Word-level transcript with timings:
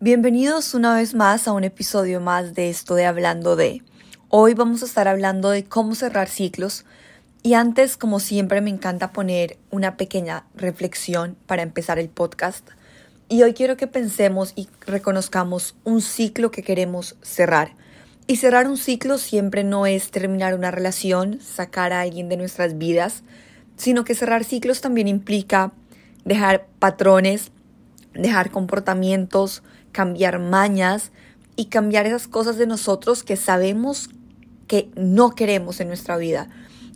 Bienvenidos 0.00 0.74
una 0.74 0.94
vez 0.94 1.16
más 1.16 1.48
a 1.48 1.52
un 1.52 1.64
episodio 1.64 2.20
más 2.20 2.54
de 2.54 2.70
esto 2.70 2.94
de 2.94 3.04
Hablando 3.04 3.56
de. 3.56 3.82
Hoy 4.28 4.54
vamos 4.54 4.84
a 4.84 4.86
estar 4.86 5.08
hablando 5.08 5.50
de 5.50 5.64
cómo 5.64 5.96
cerrar 5.96 6.28
ciclos 6.28 6.84
y 7.42 7.54
antes, 7.54 7.96
como 7.96 8.20
siempre, 8.20 8.60
me 8.60 8.70
encanta 8.70 9.10
poner 9.10 9.58
una 9.72 9.96
pequeña 9.96 10.44
reflexión 10.54 11.36
para 11.46 11.62
empezar 11.62 11.98
el 11.98 12.10
podcast. 12.10 12.64
Y 13.28 13.42
hoy 13.42 13.54
quiero 13.54 13.76
que 13.76 13.88
pensemos 13.88 14.52
y 14.54 14.68
reconozcamos 14.86 15.74
un 15.82 16.00
ciclo 16.00 16.52
que 16.52 16.62
queremos 16.62 17.16
cerrar. 17.20 17.72
Y 18.28 18.36
cerrar 18.36 18.68
un 18.68 18.76
ciclo 18.76 19.18
siempre 19.18 19.64
no 19.64 19.84
es 19.84 20.12
terminar 20.12 20.54
una 20.54 20.70
relación, 20.70 21.40
sacar 21.40 21.92
a 21.92 22.02
alguien 22.02 22.28
de 22.28 22.36
nuestras 22.36 22.78
vidas, 22.78 23.24
sino 23.76 24.04
que 24.04 24.14
cerrar 24.14 24.44
ciclos 24.44 24.80
también 24.80 25.08
implica 25.08 25.72
dejar 26.24 26.68
patrones, 26.78 27.50
dejar 28.14 28.52
comportamientos, 28.52 29.64
cambiar 29.98 30.38
mañas 30.38 31.10
y 31.56 31.64
cambiar 31.64 32.06
esas 32.06 32.28
cosas 32.28 32.56
de 32.56 32.68
nosotros 32.68 33.24
que 33.24 33.34
sabemos 33.34 34.10
que 34.68 34.92
no 34.94 35.34
queremos 35.34 35.80
en 35.80 35.88
nuestra 35.88 36.16
vida. 36.16 36.48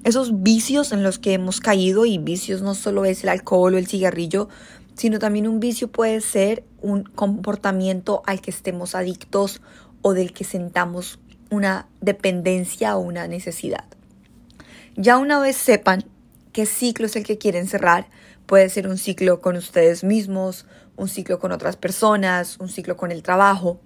Esos 0.04 0.44
vicios 0.44 0.92
en 0.92 1.02
los 1.02 1.18
que 1.18 1.32
hemos 1.32 1.58
caído 1.58 2.06
y 2.06 2.18
vicios 2.18 2.62
no 2.62 2.76
solo 2.76 3.04
es 3.04 3.24
el 3.24 3.30
alcohol 3.30 3.74
o 3.74 3.78
el 3.78 3.88
cigarrillo, 3.88 4.48
sino 4.94 5.18
también 5.18 5.48
un 5.48 5.58
vicio 5.58 5.90
puede 5.90 6.20
ser 6.20 6.62
un 6.80 7.02
comportamiento 7.02 8.22
al 8.24 8.40
que 8.40 8.52
estemos 8.52 8.94
adictos 8.94 9.62
o 10.00 10.14
del 10.14 10.32
que 10.32 10.44
sentamos 10.44 11.18
una 11.50 11.88
dependencia 12.00 12.96
o 12.96 13.00
una 13.00 13.26
necesidad. 13.26 13.86
Ya 14.94 15.18
una 15.18 15.40
vez 15.40 15.56
sepan 15.56 16.04
qué 16.52 16.66
ciclo 16.66 17.06
es 17.06 17.16
el 17.16 17.24
que 17.24 17.38
quieren 17.38 17.66
cerrar, 17.66 18.06
puede 18.46 18.68
ser 18.68 18.88
un 18.88 18.98
ciclo 18.98 19.40
con 19.40 19.56
ustedes 19.56 20.04
mismos, 20.04 20.66
un 20.96 21.08
ciclo 21.08 21.38
con 21.38 21.52
otras 21.52 21.76
personas, 21.76 22.58
un 22.58 22.68
ciclo 22.68 22.96
con 22.96 23.10
el 23.10 23.22
trabajo. 23.22 23.80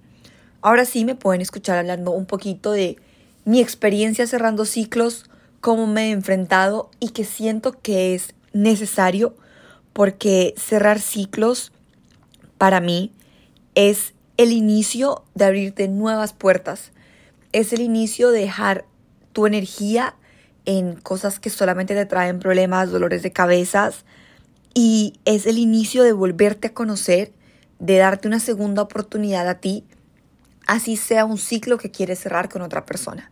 Ahora 0.61 0.85
sí 0.85 1.05
me 1.05 1.15
pueden 1.15 1.41
escuchar 1.41 1.77
hablando 1.77 2.11
un 2.11 2.25
poquito 2.25 2.71
de 2.71 2.97
mi 3.45 3.61
experiencia 3.61 4.27
cerrando 4.27 4.65
ciclos, 4.65 5.29
cómo 5.61 5.87
me 5.87 6.09
he 6.09 6.11
enfrentado 6.11 6.91
y 6.99 7.09
que 7.09 7.23
siento 7.23 7.71
que 7.81 8.13
es 8.13 8.35
necesario 8.53 9.35
porque 9.93 10.53
cerrar 10.57 10.99
ciclos 10.99 11.71
para 12.57 12.81
mí 12.81 13.13
es 13.75 14.13
el 14.37 14.51
inicio 14.51 15.23
de 15.33 15.45
abrirte 15.45 15.87
nuevas 15.87 16.33
puertas, 16.33 16.91
es 17.53 17.73
el 17.73 17.81
inicio 17.81 18.29
de 18.31 18.41
dejar 18.41 18.85
tu 19.33 19.47
energía 19.47 20.15
en 20.67 20.95
cosas 20.95 21.39
que 21.39 21.49
solamente 21.49 21.95
te 21.95 22.05
traen 22.05 22.39
problemas, 22.39 22.91
dolores 22.91 23.23
de 23.23 23.31
cabezas, 23.31 24.03
y 24.73 25.13
es 25.23 25.47
el 25.47 25.57
inicio 25.57 26.03
de 26.03 26.11
volverte 26.11 26.67
a 26.67 26.73
conocer, 26.73 27.31
de 27.79 27.97
darte 27.97 28.27
una 28.27 28.41
segunda 28.41 28.81
oportunidad 28.81 29.47
a 29.47 29.55
ti, 29.55 29.85
así 30.67 30.97
sea 30.97 31.23
un 31.23 31.37
ciclo 31.37 31.77
que 31.77 31.89
quieres 31.89 32.19
cerrar 32.19 32.49
con 32.49 32.61
otra 32.61 32.85
persona. 32.85 33.31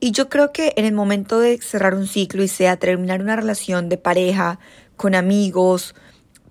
Y 0.00 0.12
yo 0.12 0.30
creo 0.30 0.52
que 0.52 0.72
en 0.76 0.86
el 0.86 0.94
momento 0.94 1.38
de 1.38 1.58
cerrar 1.60 1.94
un 1.94 2.06
ciclo 2.06 2.42
y 2.42 2.48
sea 2.48 2.78
terminar 2.78 3.20
una 3.20 3.36
relación 3.36 3.90
de 3.90 3.98
pareja, 3.98 4.58
con 4.96 5.14
amigos, 5.14 5.94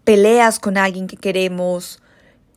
peleas 0.03 0.59
con 0.59 0.77
alguien 0.77 1.07
que 1.07 1.17
queremos, 1.17 2.03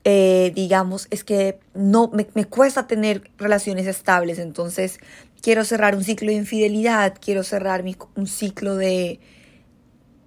eh, 0.04 0.52
digamos, 0.54 1.08
es 1.10 1.24
que 1.24 1.58
no 1.74 2.10
me, 2.12 2.26
me, 2.34 2.46
cuesta 2.46 2.86
tener 2.86 3.30
relaciones 3.36 3.86
estables, 3.86 4.38
entonces 4.38 4.98
quiero 5.42 5.64
cerrar 5.64 5.94
un 5.94 6.04
ciclo 6.04 6.28
de 6.28 6.36
infidelidad, 6.36 7.14
quiero 7.20 7.42
cerrar 7.42 7.82
mi, 7.82 7.96
un 8.14 8.26
ciclo 8.26 8.76
de, 8.76 9.20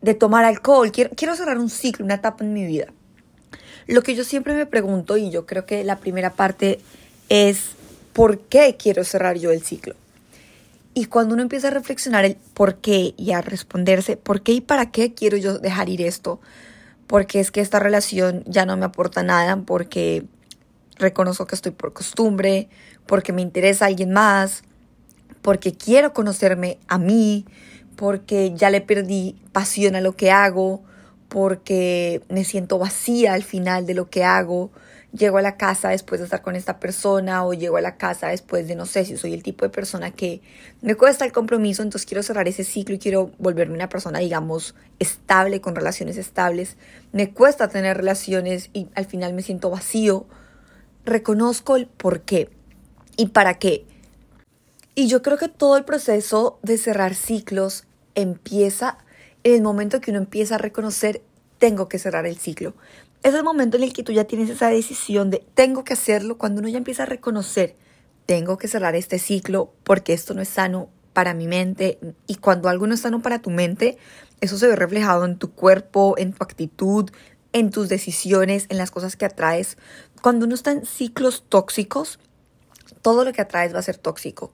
de 0.02 0.14
tomar 0.14 0.46
alcohol, 0.46 0.92
quiero, 0.92 1.10
quiero 1.16 1.36
cerrar 1.36 1.58
un 1.58 1.70
ciclo, 1.70 2.06
una 2.06 2.16
etapa 2.16 2.44
en 2.44 2.54
mi 2.54 2.66
vida. 2.66 2.88
Lo 3.88 4.02
que 4.02 4.16
yo 4.16 4.24
siempre 4.24 4.54
me 4.54 4.66
pregunto, 4.66 5.18
y 5.18 5.30
yo 5.30 5.46
creo 5.46 5.66
que 5.66 5.84
la 5.84 5.98
primera 5.98 6.32
parte 6.32 6.80
es, 7.30 7.72
¿por 8.14 8.40
qué 8.40 8.76
quiero 8.78 9.04
cerrar 9.04 9.38
yo 9.38 9.52
el 9.52 9.64
ciclo? 9.64 9.96
Y 10.94 11.06
cuando 11.06 11.34
uno 11.34 11.42
empieza 11.42 11.70
a 11.70 11.72
reflexionar 11.72 12.24
el 12.24 12.38
por 12.54 12.76
qué 12.76 13.14
y 13.18 13.32
a 13.32 13.42
responderse, 13.42 14.16
¿por 14.16 14.42
qué 14.42 14.52
y 14.54 14.62
para 14.62 14.92
qué 14.92 15.14
quiero 15.14 15.38
yo 15.38 15.58
dejar 15.58 15.90
ir 15.90 16.02
esto? 16.02 16.40
Porque 17.14 17.40
es 17.40 17.52
que 17.52 17.62
esta 17.62 17.78
relación 17.78 18.44
ya 18.48 18.66
no 18.66 18.76
me 18.76 18.86
aporta 18.86 19.22
nada, 19.22 19.56
porque 19.68 20.26
reconozco 20.96 21.46
que 21.46 21.54
estoy 21.54 21.72
por 21.72 21.94
costumbre, 21.94 22.70
porque 23.06 23.32
me 23.32 23.44
interesa 23.44 23.86
alguien 23.86 24.12
más, 24.12 24.64
porque 25.44 25.74
quiero 25.74 26.12
conocerme 26.12 26.80
a 26.88 26.98
mí, 26.98 27.46
porque 27.98 28.54
ya 28.56 28.72
le 28.72 28.82
perdí 28.82 29.36
pasión 29.52 29.96
a 29.96 30.02
lo 30.02 30.16
que 30.16 30.32
hago, 30.32 30.82
porque 31.28 32.24
me 32.30 32.44
siento 32.46 32.80
vacía 32.80 33.34
al 33.34 33.44
final 33.44 33.86
de 33.86 33.94
lo 33.94 34.10
que 34.10 34.24
hago. 34.24 34.72
Llego 35.16 35.38
a 35.38 35.42
la 35.42 35.58
casa 35.58 35.90
después 35.90 36.20
de 36.20 36.26
estar 36.26 36.42
con 36.42 36.56
esta 36.56 36.80
persona 36.80 37.46
o 37.46 37.54
llego 37.54 37.78
a 37.78 37.82
la 37.82 37.98
casa 37.98 38.30
después 38.30 38.68
de 38.68 38.76
no 38.76 38.86
sé 38.86 39.06
si 39.06 39.16
soy 39.16 39.34
el 39.34 39.44
tipo 39.44 39.64
de 39.64 39.70
persona 39.70 40.12
que 40.12 40.42
me 40.82 40.96
cuesta 40.96 41.24
el 41.24 41.32
compromiso, 41.32 41.84
entonces 41.84 42.08
quiero 42.08 42.24
cerrar 42.24 42.48
ese 42.48 42.64
ciclo 42.64 42.96
y 42.96 43.00
quiero 43.00 43.32
volverme 43.38 43.76
una 43.76 43.90
persona, 43.90 44.20
digamos, 44.20 44.74
estable, 44.98 45.62
con 45.62 45.76
relaciones 45.76 46.18
estables. 46.18 46.78
Me 47.12 47.32
cuesta 47.32 47.68
tener 47.68 47.98
relaciones 47.98 48.72
y 48.74 48.90
al 48.96 49.06
final 49.06 49.34
me 49.34 49.44
siento 49.44 49.70
vacío. 49.70 50.26
Reconozco 51.06 51.76
el 51.76 51.86
por 51.86 52.22
qué 52.22 52.50
y 53.16 53.28
para 53.28 53.60
qué 53.60 53.86
y 54.96 55.08
yo 55.08 55.24
creo 55.24 55.38
que 55.38 55.50
todo 55.50 55.76
el 55.76 55.86
proceso 55.86 56.60
de 56.62 56.78
cerrar 56.78 57.16
ciclos 57.16 57.86
empieza 58.14 59.00
en 59.44 59.56
el 59.56 59.62
momento 59.64 60.02
que 60.02 60.12
uno 60.12 60.20
empieza 60.20 60.56
a 60.56 60.60
reconocer, 60.60 61.24
tengo 61.58 61.90
que 61.90 61.98
cerrar 61.98 62.28
el 62.28 62.38
ciclo. 62.38 62.76
Es 63.24 63.34
el 63.34 63.44
momento 63.44 63.78
en 63.78 63.84
el 63.84 63.94
que 63.94 64.04
tú 64.04 64.12
ya 64.12 64.26
tienes 64.26 64.50
esa 64.50 64.70
decisión 64.70 65.30
de, 65.30 65.46
tengo 65.54 65.86
que 65.86 65.94
hacerlo, 65.94 66.38
cuando 66.38 66.60
uno 66.60 66.68
ya 66.68 66.78
empieza 66.78 67.04
a 67.04 67.06
reconocer, 67.06 67.78
tengo 68.26 68.58
que 68.58 68.68
cerrar 68.68 68.96
este 68.96 69.18
ciclo 69.18 69.74
porque 69.86 70.12
esto 70.12 70.34
no 70.34 70.42
es 70.42 70.50
sano 70.50 70.90
para 71.14 71.34
mi 71.34 71.48
mente. 71.48 72.00
Y 72.28 72.36
cuando 72.36 72.68
algo 72.68 72.86
no 72.86 72.94
es 72.94 73.00
sano 73.00 73.22
para 73.22 73.40
tu 73.40 73.50
mente, 73.50 73.98
eso 74.42 74.58
se 74.58 74.68
ve 74.68 74.76
reflejado 74.76 75.24
en 75.24 75.38
tu 75.38 75.52
cuerpo, 75.54 76.16
en 76.18 76.34
tu 76.34 76.44
actitud, 76.44 77.12
en 77.54 77.70
tus 77.70 77.88
decisiones, 77.88 78.66
en 78.68 78.78
las 78.78 78.92
cosas 78.92 79.16
que 79.16 79.26
atraes. 79.26 79.78
Cuando 80.22 80.46
uno 80.46 80.56
está 80.56 80.72
en 80.72 80.86
ciclos 80.86 81.46
tóxicos, 81.48 82.20
todo 83.02 83.24
lo 83.24 83.32
que 83.32 83.42
atraes 83.42 83.74
va 83.74 83.80
a 83.80 83.84
ser 83.84 83.98
tóxico. 83.98 84.52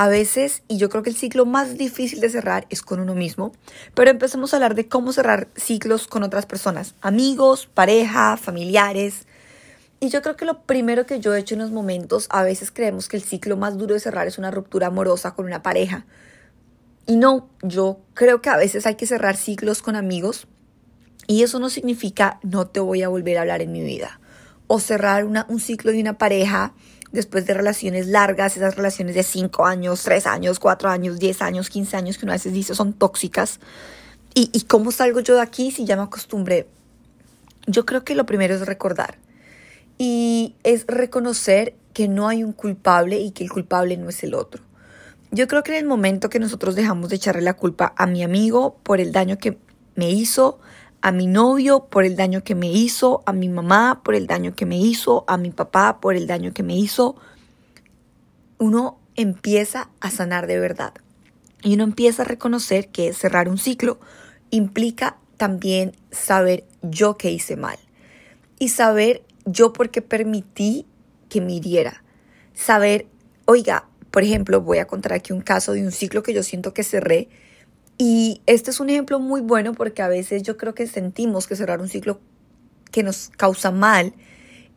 A 0.00 0.06
veces, 0.06 0.62
y 0.68 0.76
yo 0.76 0.90
creo 0.90 1.02
que 1.02 1.10
el 1.10 1.16
ciclo 1.16 1.44
más 1.44 1.76
difícil 1.76 2.20
de 2.20 2.30
cerrar 2.30 2.68
es 2.70 2.82
con 2.82 3.00
uno 3.00 3.16
mismo, 3.16 3.50
pero 3.94 4.12
empecemos 4.12 4.52
a 4.52 4.58
hablar 4.58 4.76
de 4.76 4.86
cómo 4.86 5.12
cerrar 5.12 5.48
ciclos 5.56 6.06
con 6.06 6.22
otras 6.22 6.46
personas, 6.46 6.94
amigos, 7.00 7.66
pareja, 7.66 8.36
familiares. 8.36 9.26
Y 9.98 10.10
yo 10.10 10.22
creo 10.22 10.36
que 10.36 10.44
lo 10.44 10.62
primero 10.62 11.04
que 11.04 11.18
yo 11.18 11.34
he 11.34 11.40
hecho 11.40 11.56
en 11.56 11.62
los 11.62 11.72
momentos, 11.72 12.28
a 12.30 12.44
veces 12.44 12.70
creemos 12.70 13.08
que 13.08 13.16
el 13.16 13.24
ciclo 13.24 13.56
más 13.56 13.76
duro 13.76 13.94
de 13.94 13.98
cerrar 13.98 14.28
es 14.28 14.38
una 14.38 14.52
ruptura 14.52 14.86
amorosa 14.86 15.34
con 15.34 15.46
una 15.46 15.64
pareja. 15.64 16.06
Y 17.04 17.16
no, 17.16 17.50
yo 17.62 17.98
creo 18.14 18.40
que 18.40 18.50
a 18.50 18.56
veces 18.56 18.86
hay 18.86 18.94
que 18.94 19.06
cerrar 19.08 19.36
ciclos 19.36 19.82
con 19.82 19.96
amigos 19.96 20.46
y 21.26 21.42
eso 21.42 21.58
no 21.58 21.70
significa 21.70 22.38
no 22.44 22.68
te 22.68 22.78
voy 22.78 23.02
a 23.02 23.08
volver 23.08 23.36
a 23.36 23.40
hablar 23.40 23.62
en 23.62 23.72
mi 23.72 23.82
vida. 23.82 24.20
O 24.68 24.78
cerrar 24.78 25.24
una, 25.24 25.44
un 25.48 25.58
ciclo 25.58 25.90
de 25.90 26.00
una 26.00 26.18
pareja 26.18 26.72
después 27.12 27.46
de 27.46 27.54
relaciones 27.54 28.06
largas, 28.06 28.56
esas 28.56 28.76
relaciones 28.76 29.14
de 29.14 29.22
5 29.22 29.66
años, 29.66 30.02
3 30.02 30.26
años, 30.26 30.58
4 30.58 30.90
años, 30.90 31.18
10 31.18 31.42
años, 31.42 31.70
15 31.70 31.96
años 31.96 32.18
que 32.18 32.26
uno 32.26 32.32
a 32.32 32.36
veces 32.36 32.52
dice 32.52 32.74
son 32.74 32.92
tóxicas. 32.92 33.60
¿Y, 34.34 34.50
¿Y 34.52 34.62
cómo 34.62 34.92
salgo 34.92 35.20
yo 35.20 35.34
de 35.34 35.42
aquí 35.42 35.70
si 35.70 35.84
ya 35.84 35.96
me 35.96 36.02
acostumbré? 36.02 36.68
Yo 37.66 37.84
creo 37.86 38.04
que 38.04 38.14
lo 38.14 38.26
primero 38.26 38.54
es 38.54 38.66
recordar 38.66 39.18
y 39.98 40.54
es 40.62 40.86
reconocer 40.86 41.74
que 41.92 42.08
no 42.08 42.28
hay 42.28 42.44
un 42.44 42.52
culpable 42.52 43.18
y 43.18 43.32
que 43.32 43.44
el 43.44 43.50
culpable 43.50 43.96
no 43.96 44.08
es 44.08 44.22
el 44.22 44.34
otro. 44.34 44.62
Yo 45.30 45.46
creo 45.48 45.62
que 45.62 45.72
en 45.72 45.78
el 45.78 45.84
momento 45.84 46.30
que 46.30 46.38
nosotros 46.38 46.74
dejamos 46.74 47.10
de 47.10 47.16
echarle 47.16 47.42
la 47.42 47.54
culpa 47.54 47.92
a 47.96 48.06
mi 48.06 48.22
amigo 48.22 48.78
por 48.82 49.00
el 49.00 49.12
daño 49.12 49.38
que 49.38 49.58
me 49.94 50.10
hizo, 50.10 50.60
a 51.00 51.12
mi 51.12 51.26
novio 51.26 51.86
por 51.86 52.04
el 52.04 52.16
daño 52.16 52.42
que 52.42 52.54
me 52.54 52.70
hizo, 52.70 53.22
a 53.26 53.32
mi 53.32 53.48
mamá 53.48 54.02
por 54.04 54.14
el 54.14 54.26
daño 54.26 54.54
que 54.54 54.66
me 54.66 54.78
hizo, 54.78 55.24
a 55.28 55.36
mi 55.36 55.50
papá 55.50 56.00
por 56.00 56.16
el 56.16 56.26
daño 56.26 56.52
que 56.52 56.62
me 56.62 56.76
hizo, 56.76 57.16
uno 58.58 58.98
empieza 59.14 59.90
a 60.00 60.10
sanar 60.10 60.46
de 60.46 60.58
verdad. 60.58 60.94
Y 61.62 61.74
uno 61.74 61.84
empieza 61.84 62.22
a 62.22 62.24
reconocer 62.24 62.88
que 62.88 63.12
cerrar 63.12 63.48
un 63.48 63.58
ciclo 63.58 63.98
implica 64.50 65.18
también 65.36 65.96
saber 66.10 66.64
yo 66.82 67.16
qué 67.16 67.30
hice 67.30 67.56
mal. 67.56 67.78
Y 68.58 68.70
saber 68.70 69.22
yo 69.44 69.72
por 69.72 69.90
qué 69.90 70.02
permití 70.02 70.86
que 71.28 71.40
me 71.40 71.54
hiriera. 71.54 72.02
Saber, 72.54 73.06
oiga, 73.44 73.86
por 74.10 74.24
ejemplo, 74.24 74.60
voy 74.60 74.78
a 74.78 74.86
contar 74.86 75.12
aquí 75.12 75.32
un 75.32 75.42
caso 75.42 75.72
de 75.72 75.82
un 75.82 75.92
ciclo 75.92 76.22
que 76.22 76.34
yo 76.34 76.42
siento 76.42 76.74
que 76.74 76.82
cerré 76.82 77.28
y 77.98 78.42
este 78.46 78.70
es 78.70 78.78
un 78.78 78.90
ejemplo 78.90 79.18
muy 79.18 79.40
bueno 79.40 79.74
porque 79.74 80.02
a 80.02 80.08
veces 80.08 80.44
yo 80.44 80.56
creo 80.56 80.72
que 80.74 80.86
sentimos 80.86 81.48
que 81.48 81.56
cerrar 81.56 81.80
un 81.80 81.88
ciclo 81.88 82.20
que 82.92 83.02
nos 83.02 83.30
causa 83.36 83.72
mal 83.72 84.14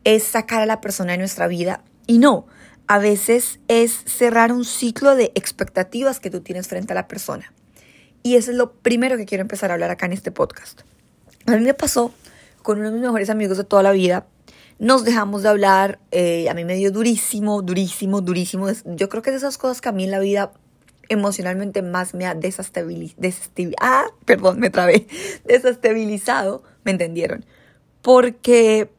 es 0.02 0.24
sacar 0.24 0.60
a 0.60 0.66
la 0.66 0.80
persona 0.80 1.12
de 1.12 1.18
nuestra 1.18 1.46
vida. 1.46 1.84
Y 2.08 2.18
no, 2.18 2.46
a 2.88 2.98
veces 2.98 3.60
es 3.68 3.92
cerrar 4.06 4.52
un 4.52 4.64
ciclo 4.64 5.14
de 5.14 5.30
expectativas 5.36 6.18
que 6.18 6.30
tú 6.30 6.40
tienes 6.40 6.66
frente 6.66 6.92
a 6.92 6.96
la 6.96 7.06
persona. 7.06 7.52
Y 8.24 8.34
eso 8.34 8.50
es 8.50 8.56
lo 8.56 8.72
primero 8.72 9.16
que 9.16 9.24
quiero 9.24 9.42
empezar 9.42 9.70
a 9.70 9.74
hablar 9.74 9.90
acá 9.90 10.06
en 10.06 10.12
este 10.12 10.32
podcast. 10.32 10.80
A 11.46 11.52
mí 11.52 11.64
me 11.64 11.74
pasó 11.74 12.12
con 12.62 12.78
uno 12.78 12.88
de 12.88 12.94
mis 12.94 13.02
mejores 13.02 13.30
amigos 13.30 13.56
de 13.56 13.64
toda 13.64 13.82
la 13.82 13.92
vida. 13.92 14.26
nos 14.78 15.04
dejamos 15.04 15.44
de 15.44 15.48
hablar, 15.48 16.00
eh, 16.10 16.48
a 16.48 16.54
mí 16.54 16.64
me 16.64 16.74
dio 16.74 16.90
durísimo, 16.90 17.62
durísimo, 17.62 18.20
durísimo. 18.20 18.66
Yo 18.84 19.08
creo 19.08 19.22
que 19.22 19.30
es 19.30 19.34
de 19.34 19.38
esas 19.38 19.56
cosas 19.56 19.80
que 19.80 19.88
a 19.88 19.92
mí 19.92 20.02
en 20.02 20.10
la 20.10 20.18
vida 20.18 20.52
emocionalmente 21.08 21.82
más 21.82 22.14
me 22.14 22.26
ha 22.26 22.34
desestabilizado, 22.34 23.76
ah, 23.80 24.06
perdón, 24.24 24.60
me 24.60 24.70
trabé, 24.70 25.06
desestabilizado, 25.44 26.62
¿me 26.84 26.92
entendieron? 26.92 27.44
Porque 28.02 28.90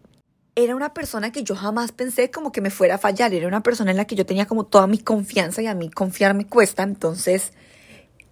era 0.56 0.76
una 0.76 0.94
persona 0.94 1.32
que 1.32 1.44
yo 1.44 1.56
jamás 1.56 1.92
pensé 1.92 2.30
como 2.30 2.52
que 2.52 2.62
me 2.62 2.70
fuera 2.70 2.96
a 2.96 2.98
fallar, 2.98 3.34
era 3.34 3.48
una 3.48 3.64
persona 3.64 3.92
en 3.92 3.98
la 3.98 4.06
que 4.06 4.16
yo 4.16 4.26
tenía 4.26 4.46
como 4.46 4.66
toda 4.66 4.88
mi 4.88 5.00
confianza 5.00 5.62
y 5.62 5.68
a 5.68 5.74
mí 5.74 5.90
confiar 5.90 6.36
me 6.36 6.46
cuesta, 6.46 6.84
entonces, 6.84 7.54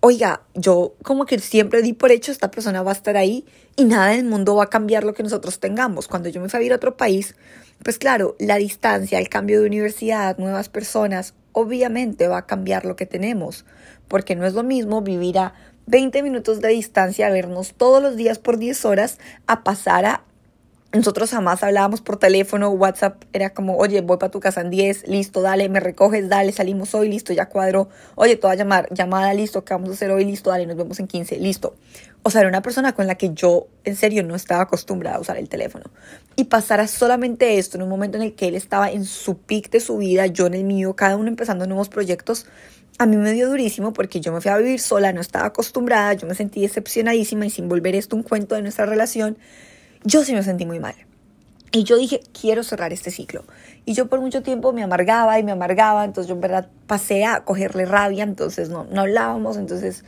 oiga, 0.02 0.44
yo 0.54 0.94
como 1.04 1.26
que 1.26 1.40
siempre 1.40 1.82
di 1.82 1.94
por 1.94 2.12
hecho, 2.12 2.32
esta 2.32 2.52
persona 2.52 2.84
va 2.84 2.92
a 2.92 2.96
estar 2.96 3.18
ahí 3.18 3.46
y 3.76 3.86
nada 3.86 4.10
del 4.10 4.26
mundo 4.26 4.56
va 4.56 4.66
a 4.66 4.70
cambiar 4.70 5.04
lo 5.04 5.14
que 5.14 5.24
nosotros 5.24 5.60
tengamos. 5.60 6.08
Cuando 6.08 6.30
yo 6.30 6.42
me 6.42 6.50
fui 6.50 6.58
a 6.58 6.60
vivir 6.60 6.74
a 6.74 6.76
otro 6.76 6.98
país, 6.98 7.36
pues 7.84 7.98
claro, 7.98 8.36
la 8.40 8.58
distancia, 8.58 9.18
el 9.20 9.30
cambio 9.30 9.62
de 9.62 9.68
universidad, 9.68 10.38
nuevas 10.38 10.70
personas, 10.70 11.34
obviamente 11.54 12.28
va 12.28 12.38
a 12.38 12.46
cambiar 12.46 12.86
lo 12.86 12.96
que 12.96 13.06
tenemos, 13.06 13.66
porque 14.08 14.36
no 14.36 14.46
es 14.46 14.54
lo 14.54 14.64
mismo 14.64 15.02
vivir 15.02 15.40
a 15.40 15.54
20 15.88 16.24
minutos 16.24 16.62
de 16.62 16.70
distancia, 16.70 17.30
vernos 17.30 17.74
todos 17.74 18.02
los 18.02 18.16
días 18.16 18.40
por 18.40 18.58
10 18.58 18.86
horas, 18.86 19.20
a 19.48 19.64
pasar 19.64 20.06
a 20.06 20.24
nosotros 20.94 21.32
jamás 21.32 21.64
hablábamos 21.64 22.02
por 22.02 22.18
teléfono, 22.18 22.70
WhatsApp 22.70 23.24
era 23.32 23.52
como, 23.52 23.78
oye, 23.78 24.02
voy 24.02 24.18
para 24.18 24.30
tu 24.30 24.42
casa 24.42 24.60
en 24.60 24.70
10, 24.70 25.08
listo, 25.08 25.42
dale, 25.42 25.70
me 25.70 25.80
recoges, 25.80 26.28
dale, 26.28 26.52
salimos 26.52 26.94
hoy, 26.94 27.08
listo, 27.08 27.32
ya 27.32 27.48
cuadro, 27.48 27.88
oye, 28.16 28.36
te 28.36 28.46
a 28.46 28.56
llamar, 28.56 28.90
llamada, 28.92 29.34
listo, 29.34 29.64
¿qué 29.64 29.74
vamos 29.74 29.90
a 29.90 29.94
hacer 29.94 30.12
hoy? 30.12 30.26
Listo, 30.26 30.50
dale, 30.50 30.66
nos 30.66 30.76
vemos 30.76 31.00
en 31.00 31.08
15, 31.08 31.38
listo. 31.38 31.76
O 32.24 32.30
sea, 32.30 32.42
era 32.42 32.50
una 32.50 32.62
persona 32.62 32.94
con 32.94 33.08
la 33.08 33.16
que 33.16 33.34
yo, 33.34 33.68
en 33.84 33.96
serio, 33.96 34.24
no 34.24 34.36
estaba 34.36 34.64
acostumbrada 34.64 35.18
a 35.18 35.20
usar 35.20 35.38
el 35.38 35.50
teléfono. 35.50 35.86
Y 36.36 36.46
pasara 36.46 36.88
solamente 36.88 37.58
esto 37.58 37.78
en 37.78 37.84
un 37.84 37.90
momento 37.90 38.18
en 38.18 38.24
el 38.24 38.36
que 38.36 38.48
él 38.48 38.56
estaba 38.56 38.92
en 38.92 39.06
su 39.06 39.38
pic 39.38 39.72
de 39.72 39.80
su 39.80 39.98
vida, 39.98 40.28
yo 40.28 40.46
en 40.46 40.54
el 40.54 40.64
mío, 40.64 40.96
cada 40.96 41.18
uno 41.18 41.28
empezando 41.30 41.66
nuevos 41.66 41.90
proyectos, 41.90 42.46
a 43.00 43.08
mí 43.08 43.18
me 43.18 43.32
dio 43.32 43.50
durísimo 43.50 43.94
porque 43.94 44.22
yo 44.22 44.32
me 44.32 44.42
fui 44.42 44.52
a 44.52 44.58
vivir 44.58 44.80
sola, 44.80 45.14
no 45.14 45.22
estaba 45.22 45.48
acostumbrada, 45.48 46.14
yo 46.14 46.28
me 46.28 46.36
sentí 46.36 46.62
decepcionadísima 46.62 47.48
y 47.48 47.50
sin 47.50 47.68
volver 47.68 47.96
esto 47.96 48.16
un 48.16 48.22
cuento 48.24 48.54
de 48.54 48.62
nuestra 48.62 48.86
relación 48.86 49.38
yo 50.04 50.24
sí 50.24 50.34
me 50.34 50.44
sentí 50.44 50.66
muy 50.66 50.80
mal. 50.80 50.96
Y 51.72 51.84
yo 51.84 51.98
dije, 51.98 52.22
quiero 52.40 52.64
cerrar 52.64 52.92
este 52.92 53.12
ciclo. 53.12 53.46
Y 53.86 53.94
yo 53.94 54.08
por 54.08 54.20
mucho 54.20 54.42
tiempo 54.42 54.74
me 54.74 54.84
amargaba 54.84 55.40
y 55.40 55.44
me 55.44 55.52
amargaba, 55.52 56.04
entonces 56.04 56.28
yo 56.28 56.36
en 56.36 56.42
verdad 56.42 56.68
pasé 56.88 57.24
a 57.24 57.46
cogerle 57.46 57.86
rabia, 57.86 58.24
entonces 58.24 58.70
no, 58.70 58.86
no 58.86 59.02
hablábamos, 59.02 59.58
entonces... 59.58 60.04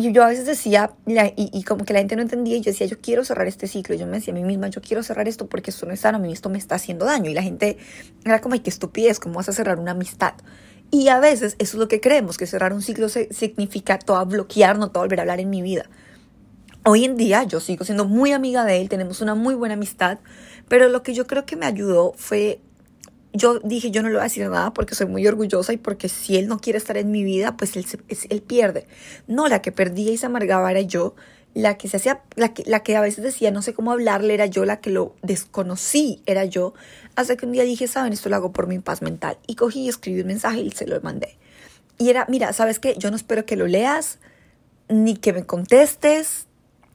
Y 0.00 0.12
yo 0.12 0.24
a 0.24 0.28
veces 0.28 0.46
decía, 0.46 0.92
y, 1.06 1.50
y, 1.52 1.62
como 1.62 1.84
que 1.84 1.92
la 1.92 1.98
gente 1.98 2.16
no 2.16 2.22
entendía, 2.22 2.56
y 2.56 2.62
yo 2.62 2.70
decía, 2.70 2.86
yo 2.86 2.98
quiero 3.02 3.22
cerrar 3.22 3.46
este 3.46 3.66
ciclo. 3.66 3.94
Y 3.94 3.98
yo 3.98 4.06
me 4.06 4.12
decía 4.12 4.32
a 4.32 4.34
mí 4.34 4.42
misma, 4.42 4.68
yo 4.68 4.80
quiero 4.80 5.02
cerrar 5.02 5.28
esto 5.28 5.46
porque 5.46 5.70
esto 5.70 5.84
no 5.84 5.92
es 5.92 6.00
sano, 6.00 6.16
a 6.16 6.20
mí 6.22 6.32
esto 6.32 6.48
me 6.48 6.56
está 6.56 6.76
haciendo 6.76 7.04
daño. 7.04 7.28
Y 7.28 7.34
la 7.34 7.42
gente 7.42 7.76
era 8.24 8.40
como, 8.40 8.54
ay, 8.54 8.60
qué 8.60 8.70
estupidez, 8.70 9.20
¿cómo 9.20 9.34
vas 9.34 9.50
a 9.50 9.52
cerrar 9.52 9.78
una 9.78 9.90
amistad? 9.90 10.32
Y 10.90 11.08
a 11.08 11.20
veces 11.20 11.54
eso 11.58 11.76
es 11.76 11.80
lo 11.80 11.88
que 11.88 12.00
creemos, 12.00 12.38
que 12.38 12.46
cerrar 12.46 12.72
un 12.72 12.80
ciclo 12.80 13.10
significa 13.10 13.98
todo 13.98 14.24
bloquear, 14.24 14.78
no 14.78 14.90
todo 14.90 15.02
volver 15.02 15.20
a 15.20 15.22
hablar 15.24 15.38
en 15.38 15.50
mi 15.50 15.60
vida. 15.60 15.84
Hoy 16.86 17.04
en 17.04 17.18
día 17.18 17.42
yo 17.42 17.60
sigo 17.60 17.84
siendo 17.84 18.06
muy 18.06 18.32
amiga 18.32 18.64
de 18.64 18.80
él, 18.80 18.88
tenemos 18.88 19.20
una 19.20 19.34
muy 19.34 19.54
buena 19.54 19.74
amistad, 19.74 20.18
pero 20.66 20.88
lo 20.88 21.02
que 21.02 21.12
yo 21.12 21.26
creo 21.26 21.44
que 21.44 21.56
me 21.56 21.66
ayudó 21.66 22.14
fue, 22.16 22.62
yo 23.32 23.60
dije, 23.60 23.90
yo 23.90 24.02
no 24.02 24.08
le 24.08 24.14
voy 24.14 24.20
a 24.20 24.24
decir 24.24 24.48
nada 24.48 24.72
porque 24.72 24.94
soy 24.94 25.06
muy 25.06 25.26
orgullosa 25.26 25.72
y 25.72 25.76
porque 25.76 26.08
si 26.08 26.36
él 26.36 26.48
no 26.48 26.60
quiere 26.60 26.78
estar 26.78 26.96
en 26.96 27.10
mi 27.10 27.24
vida, 27.24 27.56
pues 27.56 27.76
él, 27.76 27.86
él 28.28 28.42
pierde. 28.42 28.86
No, 29.26 29.48
la 29.48 29.62
que 29.62 29.72
perdía 29.72 30.12
y 30.12 30.16
se 30.16 30.26
amargaba 30.26 30.70
era 30.70 30.80
yo, 30.80 31.14
la 31.54 31.76
que 31.76 31.88
se 31.88 31.96
hacía, 31.96 32.22
la 32.36 32.54
que, 32.54 32.62
la 32.66 32.82
que 32.82 32.96
a 32.96 33.00
veces 33.00 33.24
decía 33.24 33.50
no 33.50 33.62
sé 33.62 33.74
cómo 33.74 33.92
hablarle 33.92 34.34
era 34.34 34.46
yo, 34.46 34.64
la 34.64 34.80
que 34.80 34.90
lo 34.90 35.14
desconocí 35.22 36.22
era 36.26 36.44
yo, 36.44 36.74
hasta 37.16 37.36
que 37.36 37.46
un 37.46 37.52
día 37.52 37.64
dije, 37.64 37.88
saben, 37.88 38.12
esto 38.12 38.28
lo 38.28 38.36
hago 38.36 38.52
por 38.52 38.66
mi 38.66 38.78
paz 38.78 39.02
mental. 39.02 39.38
Y 39.46 39.56
cogí 39.56 39.82
y 39.82 39.88
escribí 39.88 40.20
un 40.20 40.28
mensaje 40.28 40.60
y 40.60 40.70
se 40.70 40.86
lo 40.86 41.00
mandé. 41.00 41.36
Y 41.98 42.08
era, 42.08 42.26
mira, 42.28 42.52
¿sabes 42.52 42.78
qué? 42.78 42.94
Yo 42.96 43.10
no 43.10 43.16
espero 43.16 43.44
que 43.44 43.56
lo 43.56 43.66
leas, 43.66 44.18
ni 44.88 45.16
que 45.16 45.32
me 45.32 45.44
contestes, 45.44 46.46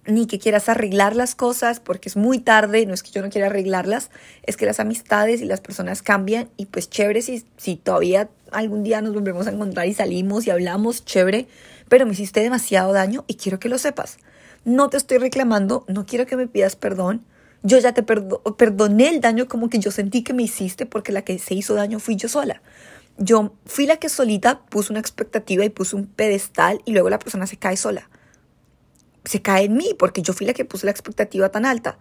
ni 0.08 0.28
que 0.28 0.40
quieras 0.40 0.70
arreglar 0.70 1.16
las 1.16 1.36
cosas 1.36 1.80
porque 1.80 2.10
es 2.10 2.16
muy 2.16 2.40
tarde, 2.40 2.86
no 2.86 2.94
es 2.94 3.04
que 3.04 3.12
yo 3.12 3.22
no 3.22 3.30
quiera 3.30 3.48
arreglarlas, 3.48 4.12
es 4.44 4.58
que 4.58 4.66
las 4.66 4.80
amistades 4.80 5.42
y 5.42 5.46
las 5.46 5.62
personas 5.62 6.02
cambian 6.02 6.50
y 6.58 6.68
pues 6.68 6.90
chévere 6.90 7.22
si, 7.22 7.46
si 7.58 7.76
todavía 7.76 8.30
algún 8.52 8.84
día 8.84 9.02
nos 9.02 9.14
volvemos 9.14 9.48
a 9.48 9.52
encontrar 9.52 9.88
y 9.88 9.94
salimos 9.94 10.46
y 10.46 10.52
hablamos, 10.52 11.06
chévere, 11.06 11.48
pero 11.90 12.06
me 12.06 12.14
hiciste 12.14 12.42
demasiado 12.42 12.94
daño 12.94 13.26
y 13.28 13.36
quiero 13.36 13.60
que 13.60 13.70
lo 13.70 13.78
sepas. 13.78 14.18
No 14.64 14.90
te 14.90 14.98
estoy 14.98 15.18
reclamando, 15.18 15.86
no 15.88 16.06
quiero 16.06 16.26
que 16.26 16.38
me 16.38 16.48
pidas 16.48 16.76
perdón. 16.76 17.24
Yo 17.64 17.80
ya 17.80 17.94
te 17.94 18.04
perdoné 18.04 19.10
el 19.10 19.22
daño 19.22 19.48
como 19.48 19.70
que 19.70 19.80
yo 19.80 19.90
sentí 19.90 20.22
que 20.22 20.34
me 20.34 20.44
hiciste 20.44 20.86
porque 20.86 21.12
la 21.12 21.24
que 21.24 21.40
se 21.40 21.56
hizo 21.56 21.74
daño 21.74 22.00
fui 22.00 22.16
yo 22.16 22.30
sola. 22.30 22.62
Yo 23.18 23.54
fui 23.66 23.88
la 23.88 23.98
que 23.98 24.10
solita 24.10 24.60
puso 24.60 24.94
una 24.94 25.00
expectativa 25.00 25.66
y 25.66 25.70
puso 25.70 25.98
un 25.98 26.06
pedestal 26.06 26.82
y 26.86 26.92
luego 26.92 27.10
la 27.10 27.18
persona 27.18 27.48
se 27.48 27.58
cae 27.58 27.78
sola 27.78 28.08
se 29.26 29.42
cae 29.42 29.66
en 29.66 29.76
mí 29.76 29.96
porque 29.98 30.22
yo 30.22 30.34
fui 30.34 30.46
la 30.46 30.54
que 30.54 30.66
puse 30.66 30.86
la 30.86 30.92
expectativa 30.92 31.50
tan 31.50 31.66
alta. 31.66 31.98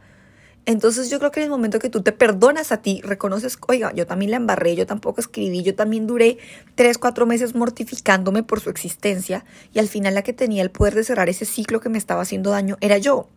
Entonces 0.66 1.10
yo 1.10 1.18
creo 1.18 1.30
que 1.30 1.40
en 1.40 1.44
el 1.44 1.50
momento 1.50 1.78
que 1.78 1.90
tú 1.90 2.02
te 2.02 2.12
perdonas 2.12 2.72
a 2.72 2.78
ti, 2.78 3.02
reconoces, 3.04 3.58
oiga, 3.68 3.92
yo 3.92 4.06
también 4.06 4.30
la 4.30 4.38
embarré, 4.38 4.74
yo 4.76 4.86
tampoco 4.86 5.20
escribí, 5.20 5.62
yo 5.62 5.74
también 5.74 6.06
duré 6.06 6.38
tres, 6.74 6.96
cuatro 6.96 7.26
meses 7.26 7.54
mortificándome 7.54 8.42
por 8.42 8.60
su 8.60 8.70
existencia 8.70 9.44
y 9.74 9.78
al 9.78 9.88
final 9.88 10.14
la 10.14 10.22
que 10.22 10.32
tenía 10.32 10.62
el 10.62 10.70
poder 10.70 10.94
de 10.94 11.04
cerrar 11.04 11.28
ese 11.28 11.44
ciclo 11.44 11.80
que 11.80 11.90
me 11.90 11.98
estaba 11.98 12.22
haciendo 12.22 12.50
daño 12.50 12.78
era 12.80 12.96
yo. 12.96 13.28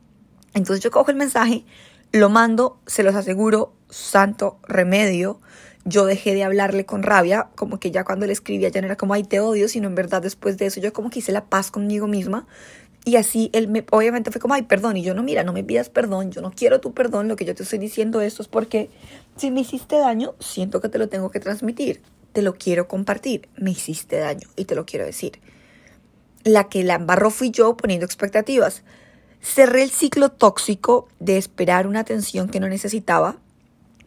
Entonces 0.53 0.81
yo 0.81 0.89
cojo 0.89 1.11
el 1.11 1.17
mensaje, 1.17 1.65
lo 2.13 2.29
mando, 2.29 2.79
se 2.87 3.03
los 3.03 3.15
aseguro, 3.15 3.73
santo 3.89 4.59
remedio. 4.63 5.41
Yo 5.83 6.05
dejé 6.05 6.33
de 6.33 6.43
hablarle 6.43 6.85
con 6.85 7.03
rabia, 7.03 7.49
como 7.55 7.79
que 7.79 7.91
ya 7.91 8.03
cuando 8.03 8.25
le 8.25 8.33
escribía 8.33 8.69
ya 8.69 8.81
no 8.81 8.87
era 8.87 8.97
como, 8.97 9.13
ay, 9.13 9.23
te 9.23 9.39
odio, 9.39 9.69
sino 9.69 9.87
en 9.87 9.95
verdad 9.95 10.21
después 10.21 10.57
de 10.57 10.65
eso 10.65 10.79
yo 10.79 10.91
como 10.93 11.09
que 11.09 11.19
hice 11.19 11.31
la 11.31 11.45
paz 11.45 11.71
conmigo 11.71 12.07
misma 12.07 12.45
y 13.07 13.15
así 13.15 13.49
él 13.53 13.69
me, 13.69 13.85
obviamente 13.91 14.31
fue 14.31 14.41
como, 14.41 14.53
ay, 14.53 14.63
perdón. 14.63 14.97
Y 14.97 15.01
yo 15.01 15.13
no, 15.13 15.23
mira, 15.23 15.45
no 15.45 15.53
me 15.53 15.63
pidas 15.63 15.87
perdón, 15.87 16.29
yo 16.29 16.41
no 16.41 16.51
quiero 16.51 16.81
tu 16.81 16.93
perdón. 16.93 17.29
Lo 17.29 17.37
que 17.37 17.45
yo 17.45 17.55
te 17.55 17.63
estoy 17.63 17.79
diciendo 17.79 18.19
esto 18.19 18.41
es 18.41 18.49
porque 18.49 18.89
si 19.37 19.49
me 19.49 19.61
hiciste 19.61 19.97
daño, 19.97 20.35
siento 20.41 20.81
que 20.81 20.89
te 20.89 20.97
lo 20.97 21.07
tengo 21.07 21.31
que 21.31 21.39
transmitir. 21.39 22.01
Te 22.33 22.41
lo 22.41 22.55
quiero 22.55 22.89
compartir. 22.89 23.47
Me 23.55 23.71
hiciste 23.71 24.17
daño 24.19 24.49
y 24.57 24.65
te 24.65 24.75
lo 24.75 24.85
quiero 24.85 25.05
decir. 25.05 25.39
La 26.43 26.67
que 26.67 26.83
la 26.83 26.95
embarró 26.95 27.29
fui 27.29 27.49
yo 27.49 27.77
poniendo 27.77 28.05
expectativas. 28.05 28.83
Cerré 29.39 29.83
el 29.83 29.89
ciclo 29.91 30.27
tóxico 30.27 31.07
de 31.21 31.37
esperar 31.37 31.87
una 31.87 32.01
atención 32.01 32.49
que 32.49 32.59
no 32.59 32.67
necesitaba 32.67 33.37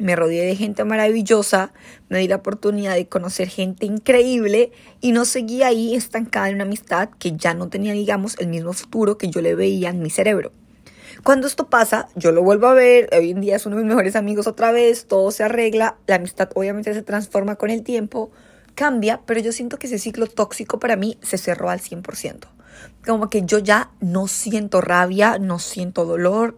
me 0.00 0.16
rodeé 0.16 0.46
de 0.46 0.56
gente 0.56 0.84
maravillosa, 0.84 1.72
me 2.08 2.18
di 2.18 2.28
la 2.28 2.36
oportunidad 2.36 2.94
de 2.94 3.08
conocer 3.08 3.48
gente 3.48 3.86
increíble 3.86 4.72
y 5.00 5.12
no 5.12 5.24
seguí 5.24 5.62
ahí 5.62 5.94
estancada 5.94 6.48
en 6.48 6.56
una 6.56 6.64
amistad 6.64 7.10
que 7.18 7.36
ya 7.36 7.54
no 7.54 7.68
tenía, 7.68 7.92
digamos, 7.92 8.36
el 8.38 8.48
mismo 8.48 8.72
futuro 8.72 9.18
que 9.18 9.28
yo 9.28 9.40
le 9.40 9.54
veía 9.54 9.90
en 9.90 10.02
mi 10.02 10.10
cerebro. 10.10 10.52
Cuando 11.22 11.46
esto 11.46 11.68
pasa, 11.68 12.08
yo 12.16 12.32
lo 12.32 12.42
vuelvo 12.42 12.66
a 12.66 12.74
ver, 12.74 13.10
hoy 13.12 13.30
en 13.30 13.40
día 13.40 13.56
es 13.56 13.66
uno 13.66 13.76
de 13.76 13.82
mis 13.82 13.90
mejores 13.90 14.16
amigos 14.16 14.46
otra 14.46 14.72
vez, 14.72 15.06
todo 15.06 15.30
se 15.30 15.42
arregla, 15.42 15.98
la 16.06 16.16
amistad 16.16 16.48
obviamente 16.54 16.94
se 16.94 17.02
transforma 17.02 17.56
con 17.56 17.68
el 17.70 17.82
tiempo, 17.82 18.30
cambia, 18.74 19.20
pero 19.26 19.40
yo 19.40 19.52
siento 19.52 19.78
que 19.78 19.86
ese 19.86 19.98
ciclo 19.98 20.26
tóxico 20.26 20.78
para 20.78 20.96
mí 20.96 21.18
se 21.20 21.36
cerró 21.36 21.68
al 21.68 21.80
100%. 21.80 22.46
Como 23.04 23.28
que 23.28 23.42
yo 23.42 23.58
ya 23.58 23.90
no 24.00 24.28
siento 24.28 24.80
rabia, 24.80 25.38
no 25.38 25.58
siento 25.58 26.06
dolor, 26.06 26.56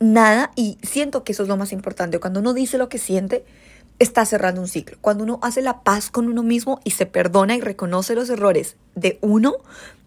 nada 0.00 0.50
y 0.56 0.78
siento 0.82 1.22
que 1.22 1.32
eso 1.32 1.44
es 1.44 1.48
lo 1.48 1.56
más 1.56 1.72
importante. 1.72 2.18
Cuando 2.18 2.40
uno 2.40 2.54
dice 2.54 2.78
lo 2.78 2.88
que 2.88 2.98
siente, 2.98 3.44
está 4.00 4.24
cerrando 4.24 4.60
un 4.60 4.68
ciclo. 4.68 4.98
Cuando 5.00 5.22
uno 5.22 5.38
hace 5.42 5.62
la 5.62 5.82
paz 5.82 6.10
con 6.10 6.26
uno 6.26 6.42
mismo 6.42 6.80
y 6.84 6.90
se 6.90 7.06
perdona 7.06 7.54
y 7.54 7.60
reconoce 7.60 8.14
los 8.14 8.30
errores 8.30 8.76
de 8.94 9.18
uno 9.20 9.58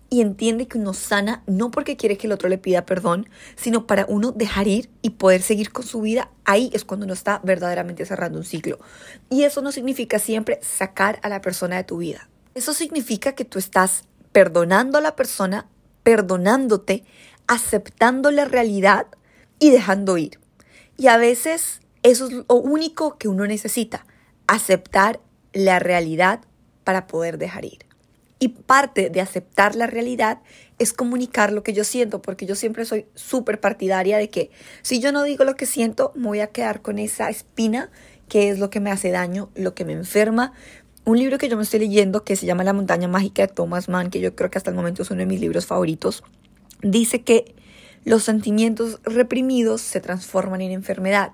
y 0.09 0.21
entiende 0.21 0.67
que 0.67 0.77
uno 0.77 0.93
sana 0.93 1.41
no 1.47 1.71
porque 1.71 1.95
quiere 1.95 2.17
que 2.17 2.27
el 2.27 2.33
otro 2.33 2.49
le 2.49 2.57
pida 2.57 2.85
perdón, 2.85 3.29
sino 3.55 3.87
para 3.87 4.05
uno 4.07 4.31
dejar 4.31 4.67
ir 4.67 4.89
y 5.01 5.11
poder 5.11 5.41
seguir 5.41 5.71
con 5.71 5.85
su 5.85 6.01
vida, 6.01 6.29
ahí 6.43 6.69
es 6.73 6.85
cuando 6.85 7.05
uno 7.05 7.13
está 7.13 7.39
verdaderamente 7.43 8.05
cerrando 8.05 8.37
un 8.37 8.45
ciclo. 8.45 8.79
Y 9.29 9.43
eso 9.43 9.61
no 9.61 9.71
significa 9.71 10.19
siempre 10.19 10.59
sacar 10.61 11.19
a 11.23 11.29
la 11.29 11.41
persona 11.41 11.77
de 11.77 11.83
tu 11.83 11.97
vida. 11.97 12.29
Eso 12.53 12.73
significa 12.73 13.33
que 13.33 13.45
tú 13.45 13.57
estás 13.57 14.03
perdonando 14.31 14.97
a 14.99 15.01
la 15.01 15.15
persona, 15.15 15.67
perdonándote, 16.03 17.03
aceptando 17.47 18.29
la 18.29 18.45
realidad 18.45 19.07
y 19.59 19.69
dejando 19.71 20.17
ir. 20.17 20.39
Y 20.97 21.07
a 21.07 21.17
veces 21.17 21.81
eso 22.03 22.27
es 22.27 22.33
lo 22.33 22.45
único 22.55 23.17
que 23.17 23.27
uno 23.27 23.47
necesita, 23.47 24.05
aceptar 24.47 25.19
la 25.53 25.79
realidad 25.79 26.41
para 26.83 27.07
poder 27.07 27.37
dejar 27.37 27.65
ir. 27.65 27.85
Y 28.39 28.49
parte 28.49 29.09
de 29.09 29.21
aceptar 29.21 29.75
la 29.75 29.87
realidad 29.87 30.41
es 30.77 30.91
comunicar 30.91 31.53
lo 31.53 31.63
que 31.63 31.71
yo 31.71 31.85
siento, 31.85 32.21
porque 32.21 32.45
yo 32.45 32.55
siempre 32.55 32.83
soy 32.83 33.05
súper 33.15 33.61
partidaria 33.61 34.17
de 34.17 34.29
que 34.29 34.51
si 34.81 34.99
yo 34.99 35.13
no 35.13 35.23
digo 35.23 35.45
lo 35.45 35.55
que 35.55 35.65
siento, 35.65 36.11
me 36.15 36.27
voy 36.27 36.39
a 36.41 36.47
quedar 36.47 36.81
con 36.81 36.99
esa 36.99 37.29
espina 37.29 37.89
que 38.27 38.49
es 38.49 38.59
lo 38.59 38.69
que 38.69 38.79
me 38.79 38.91
hace 38.91 39.11
daño, 39.11 39.49
lo 39.55 39.73
que 39.75 39.85
me 39.85 39.93
enferma. 39.93 40.53
Un 41.05 41.19
libro 41.19 41.37
que 41.37 41.47
yo 41.47 41.55
me 41.55 41.63
estoy 41.63 41.79
leyendo 41.79 42.23
que 42.23 42.35
se 42.35 42.45
llama 42.45 42.63
La 42.63 42.73
montaña 42.73 43.07
mágica 43.07 43.43
de 43.43 43.53
Thomas 43.53 43.87
Mann, 43.87 44.09
que 44.09 44.19
yo 44.19 44.35
creo 44.35 44.49
que 44.49 44.57
hasta 44.57 44.71
el 44.71 44.75
momento 44.75 45.03
es 45.03 45.11
uno 45.11 45.19
de 45.19 45.25
mis 45.25 45.39
libros 45.39 45.65
favoritos, 45.65 46.23
dice 46.81 47.21
que 47.21 47.55
los 48.05 48.23
sentimientos 48.23 48.99
reprimidos 49.03 49.81
se 49.81 50.01
transforman 50.01 50.61
en 50.61 50.71
enfermedad 50.71 51.31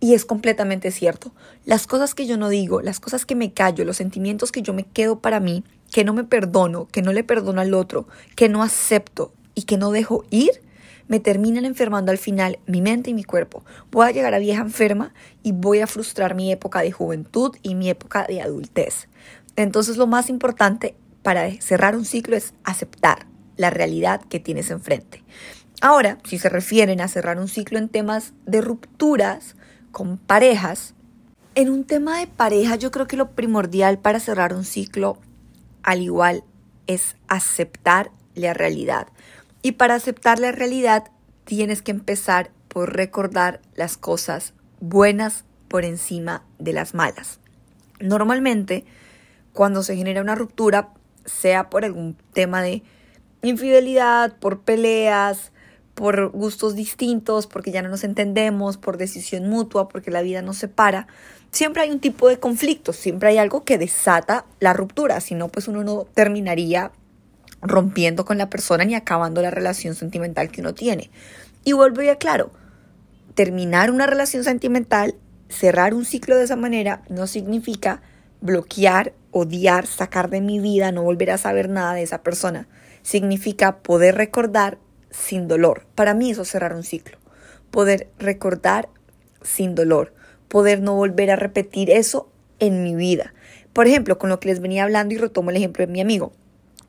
Y 0.00 0.14
es 0.14 0.24
completamente 0.24 0.90
cierto. 0.90 1.32
Las 1.64 1.86
cosas 1.86 2.14
que 2.14 2.26
yo 2.26 2.36
no 2.36 2.48
digo, 2.48 2.82
las 2.82 2.98
cosas 2.98 3.24
que 3.24 3.36
me 3.36 3.52
callo, 3.52 3.84
los 3.84 3.98
sentimientos 3.98 4.50
que 4.50 4.62
yo 4.62 4.74
me 4.74 4.82
quedo 4.82 5.20
para 5.20 5.38
mí, 5.38 5.62
que 5.92 6.04
no 6.04 6.12
me 6.12 6.24
perdono, 6.24 6.88
que 6.88 7.02
no 7.02 7.12
le 7.12 7.22
perdono 7.22 7.60
al 7.60 7.72
otro, 7.72 8.08
que 8.34 8.48
no 8.48 8.64
acepto 8.64 9.32
y 9.54 9.62
que 9.62 9.76
no 9.76 9.92
dejo 9.92 10.24
ir, 10.30 10.60
me 11.06 11.20
terminan 11.20 11.64
enfermando 11.64 12.10
al 12.10 12.18
final 12.18 12.58
mi 12.66 12.80
mente 12.80 13.10
y 13.10 13.14
mi 13.14 13.22
cuerpo. 13.22 13.62
Voy 13.92 14.08
a 14.08 14.10
llegar 14.10 14.34
a 14.34 14.38
vieja 14.38 14.62
enferma 14.62 15.14
y 15.42 15.52
voy 15.52 15.80
a 15.80 15.86
frustrar 15.86 16.34
mi 16.34 16.50
época 16.50 16.80
de 16.80 16.90
juventud 16.90 17.56
y 17.62 17.74
mi 17.74 17.88
época 17.88 18.26
de 18.26 18.40
adultez. 18.40 19.08
Entonces 19.54 19.96
lo 19.96 20.06
más 20.06 20.30
importante 20.30 20.96
para 21.22 21.48
cerrar 21.60 21.94
un 21.94 22.04
ciclo 22.04 22.36
es 22.36 22.54
aceptar 22.64 23.26
la 23.56 23.70
realidad 23.70 24.20
que 24.22 24.40
tienes 24.40 24.70
enfrente. 24.70 25.22
Ahora, 25.82 26.18
si 26.22 26.38
se 26.38 26.48
refieren 26.48 27.00
a 27.00 27.08
cerrar 27.08 27.40
un 27.40 27.48
ciclo 27.48 27.76
en 27.76 27.88
temas 27.88 28.34
de 28.46 28.60
rupturas 28.60 29.56
con 29.90 30.16
parejas, 30.16 30.94
en 31.56 31.70
un 31.70 31.82
tema 31.82 32.20
de 32.20 32.28
pareja 32.28 32.76
yo 32.76 32.92
creo 32.92 33.08
que 33.08 33.16
lo 33.16 33.32
primordial 33.32 33.98
para 33.98 34.20
cerrar 34.20 34.54
un 34.54 34.64
ciclo 34.64 35.18
al 35.82 36.00
igual 36.00 36.44
es 36.86 37.16
aceptar 37.26 38.12
la 38.36 38.54
realidad. 38.54 39.08
Y 39.60 39.72
para 39.72 39.96
aceptar 39.96 40.38
la 40.38 40.52
realidad 40.52 41.10
tienes 41.42 41.82
que 41.82 41.90
empezar 41.90 42.52
por 42.68 42.94
recordar 42.94 43.60
las 43.74 43.96
cosas 43.96 44.54
buenas 44.78 45.44
por 45.66 45.84
encima 45.84 46.44
de 46.60 46.74
las 46.74 46.94
malas. 46.94 47.40
Normalmente, 47.98 48.84
cuando 49.52 49.82
se 49.82 49.96
genera 49.96 50.22
una 50.22 50.36
ruptura, 50.36 50.90
sea 51.24 51.70
por 51.70 51.84
algún 51.84 52.16
tema 52.32 52.62
de 52.62 52.84
infidelidad, 53.42 54.36
por 54.38 54.60
peleas, 54.60 55.51
por 55.94 56.30
gustos 56.30 56.74
distintos, 56.74 57.46
porque 57.46 57.70
ya 57.70 57.82
no 57.82 57.88
nos 57.88 58.04
entendemos, 58.04 58.76
por 58.78 58.96
decisión 58.96 59.48
mutua, 59.48 59.88
porque 59.88 60.10
la 60.10 60.22
vida 60.22 60.42
nos 60.42 60.56
separa, 60.56 61.06
siempre 61.50 61.82
hay 61.82 61.90
un 61.90 62.00
tipo 62.00 62.28
de 62.28 62.38
conflicto, 62.38 62.92
siempre 62.92 63.30
hay 63.30 63.38
algo 63.38 63.64
que 63.64 63.78
desata 63.78 64.46
la 64.58 64.72
ruptura, 64.72 65.20
si 65.20 65.34
no, 65.34 65.48
pues 65.48 65.68
uno 65.68 65.84
no 65.84 66.06
terminaría 66.14 66.92
rompiendo 67.60 68.24
con 68.24 68.38
la 68.38 68.50
persona 68.50 68.84
ni 68.84 68.94
acabando 68.94 69.42
la 69.42 69.50
relación 69.50 69.94
sentimental 69.94 70.50
que 70.50 70.62
uno 70.62 70.74
tiene. 70.74 71.10
Y 71.64 71.72
vuelvo 71.72 72.02
ya 72.02 72.16
claro, 72.16 72.50
terminar 73.34 73.90
una 73.90 74.06
relación 74.06 74.44
sentimental, 74.44 75.14
cerrar 75.48 75.94
un 75.94 76.04
ciclo 76.04 76.36
de 76.36 76.44
esa 76.44 76.56
manera, 76.56 77.02
no 77.08 77.26
significa 77.26 78.02
bloquear, 78.40 79.12
odiar, 79.30 79.86
sacar 79.86 80.30
de 80.30 80.40
mi 80.40 80.58
vida, 80.58 80.90
no 80.90 81.02
volver 81.02 81.30
a 81.30 81.38
saber 81.38 81.68
nada 81.68 81.94
de 81.94 82.02
esa 82.02 82.22
persona. 82.22 82.66
Significa 83.02 83.78
poder 83.78 84.16
recordar 84.16 84.78
sin 85.12 85.46
dolor. 85.46 85.86
Para 85.94 86.14
mí 86.14 86.30
eso 86.30 86.42
es 86.42 86.48
cerrar 86.48 86.74
un 86.74 86.82
ciclo. 86.82 87.18
Poder 87.70 88.08
recordar 88.18 88.88
sin 89.42 89.74
dolor. 89.74 90.12
Poder 90.48 90.82
no 90.82 90.94
volver 90.94 91.30
a 91.30 91.36
repetir 91.36 91.90
eso 91.90 92.28
en 92.58 92.82
mi 92.82 92.94
vida. 92.94 93.32
Por 93.72 93.86
ejemplo, 93.86 94.18
con 94.18 94.30
lo 94.30 94.40
que 94.40 94.48
les 94.48 94.60
venía 94.60 94.84
hablando 94.84 95.14
y 95.14 95.18
retomo 95.18 95.50
el 95.50 95.56
ejemplo 95.56 95.86
de 95.86 95.92
mi 95.92 96.00
amigo. 96.00 96.32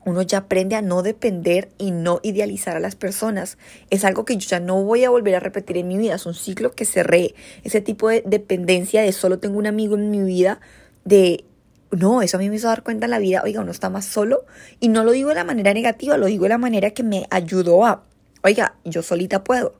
Uno 0.06 0.20
ya 0.20 0.38
aprende 0.38 0.76
a 0.76 0.82
no 0.82 1.02
depender 1.02 1.70
y 1.78 1.90
no 1.90 2.20
idealizar 2.22 2.76
a 2.76 2.80
las 2.80 2.94
personas. 2.94 3.56
Es 3.88 4.04
algo 4.04 4.26
que 4.26 4.36
yo 4.36 4.46
ya 4.46 4.60
no 4.60 4.82
voy 4.82 5.04
a 5.04 5.10
volver 5.10 5.34
a 5.34 5.40
repetir 5.40 5.78
en 5.78 5.88
mi 5.88 5.96
vida. 5.96 6.16
Es 6.16 6.26
un 6.26 6.34
ciclo 6.34 6.72
que 6.72 6.84
cerré. 6.84 7.34
Ese 7.62 7.80
tipo 7.80 8.10
de 8.10 8.22
dependencia 8.26 9.00
de 9.00 9.12
solo 9.12 9.38
tengo 9.38 9.58
un 9.58 9.66
amigo 9.66 9.94
en 9.94 10.10
mi 10.10 10.22
vida, 10.22 10.60
de 11.04 11.44
no, 11.90 12.22
eso 12.22 12.36
a 12.36 12.40
mí 12.40 12.50
me 12.50 12.56
hizo 12.56 12.68
dar 12.68 12.82
cuenta 12.82 13.06
en 13.06 13.12
la 13.12 13.18
vida, 13.18 13.42
oiga, 13.44 13.60
uno 13.60 13.70
está 13.70 13.88
más 13.88 14.04
solo. 14.04 14.44
Y 14.80 14.88
no 14.88 15.04
lo 15.04 15.12
digo 15.12 15.30
de 15.30 15.36
la 15.36 15.44
manera 15.44 15.72
negativa, 15.72 16.16
lo 16.18 16.26
digo 16.26 16.44
de 16.44 16.50
la 16.50 16.58
manera 16.58 16.90
que 16.90 17.02
me 17.02 17.26
ayudó 17.30 17.86
a 17.86 18.04
oiga, 18.44 18.74
yo 18.84 19.02
solita 19.02 19.42
puedo. 19.42 19.74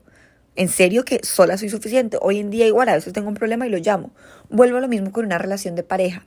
En 0.55 0.69
serio 0.69 1.05
que 1.05 1.19
sola 1.23 1.57
soy 1.57 1.69
suficiente. 1.69 2.17
Hoy 2.19 2.39
en 2.39 2.49
día 2.49 2.65
igual 2.65 2.89
a 2.89 2.95
veces 2.95 3.13
tengo 3.13 3.27
un 3.27 3.35
problema 3.35 3.67
y 3.67 3.69
lo 3.69 3.77
llamo. 3.77 4.11
Vuelvo 4.49 4.77
a 4.77 4.81
lo 4.81 4.87
mismo 4.87 5.11
con 5.11 5.25
una 5.25 5.37
relación 5.37 5.75
de 5.75 5.83
pareja. 5.83 6.25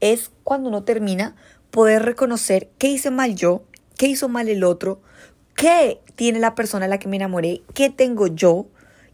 Es 0.00 0.30
cuando 0.44 0.68
uno 0.68 0.84
termina 0.84 1.34
poder 1.70 2.02
reconocer 2.02 2.70
qué 2.78 2.88
hice 2.88 3.10
mal 3.10 3.34
yo, 3.34 3.64
qué 3.98 4.06
hizo 4.06 4.28
mal 4.28 4.48
el 4.48 4.62
otro, 4.62 5.00
qué 5.56 6.00
tiene 6.14 6.38
la 6.38 6.54
persona 6.54 6.84
a 6.84 6.88
la 6.88 6.98
que 6.98 7.08
me 7.08 7.16
enamoré, 7.16 7.62
qué 7.74 7.90
tengo 7.90 8.28
yo 8.28 8.66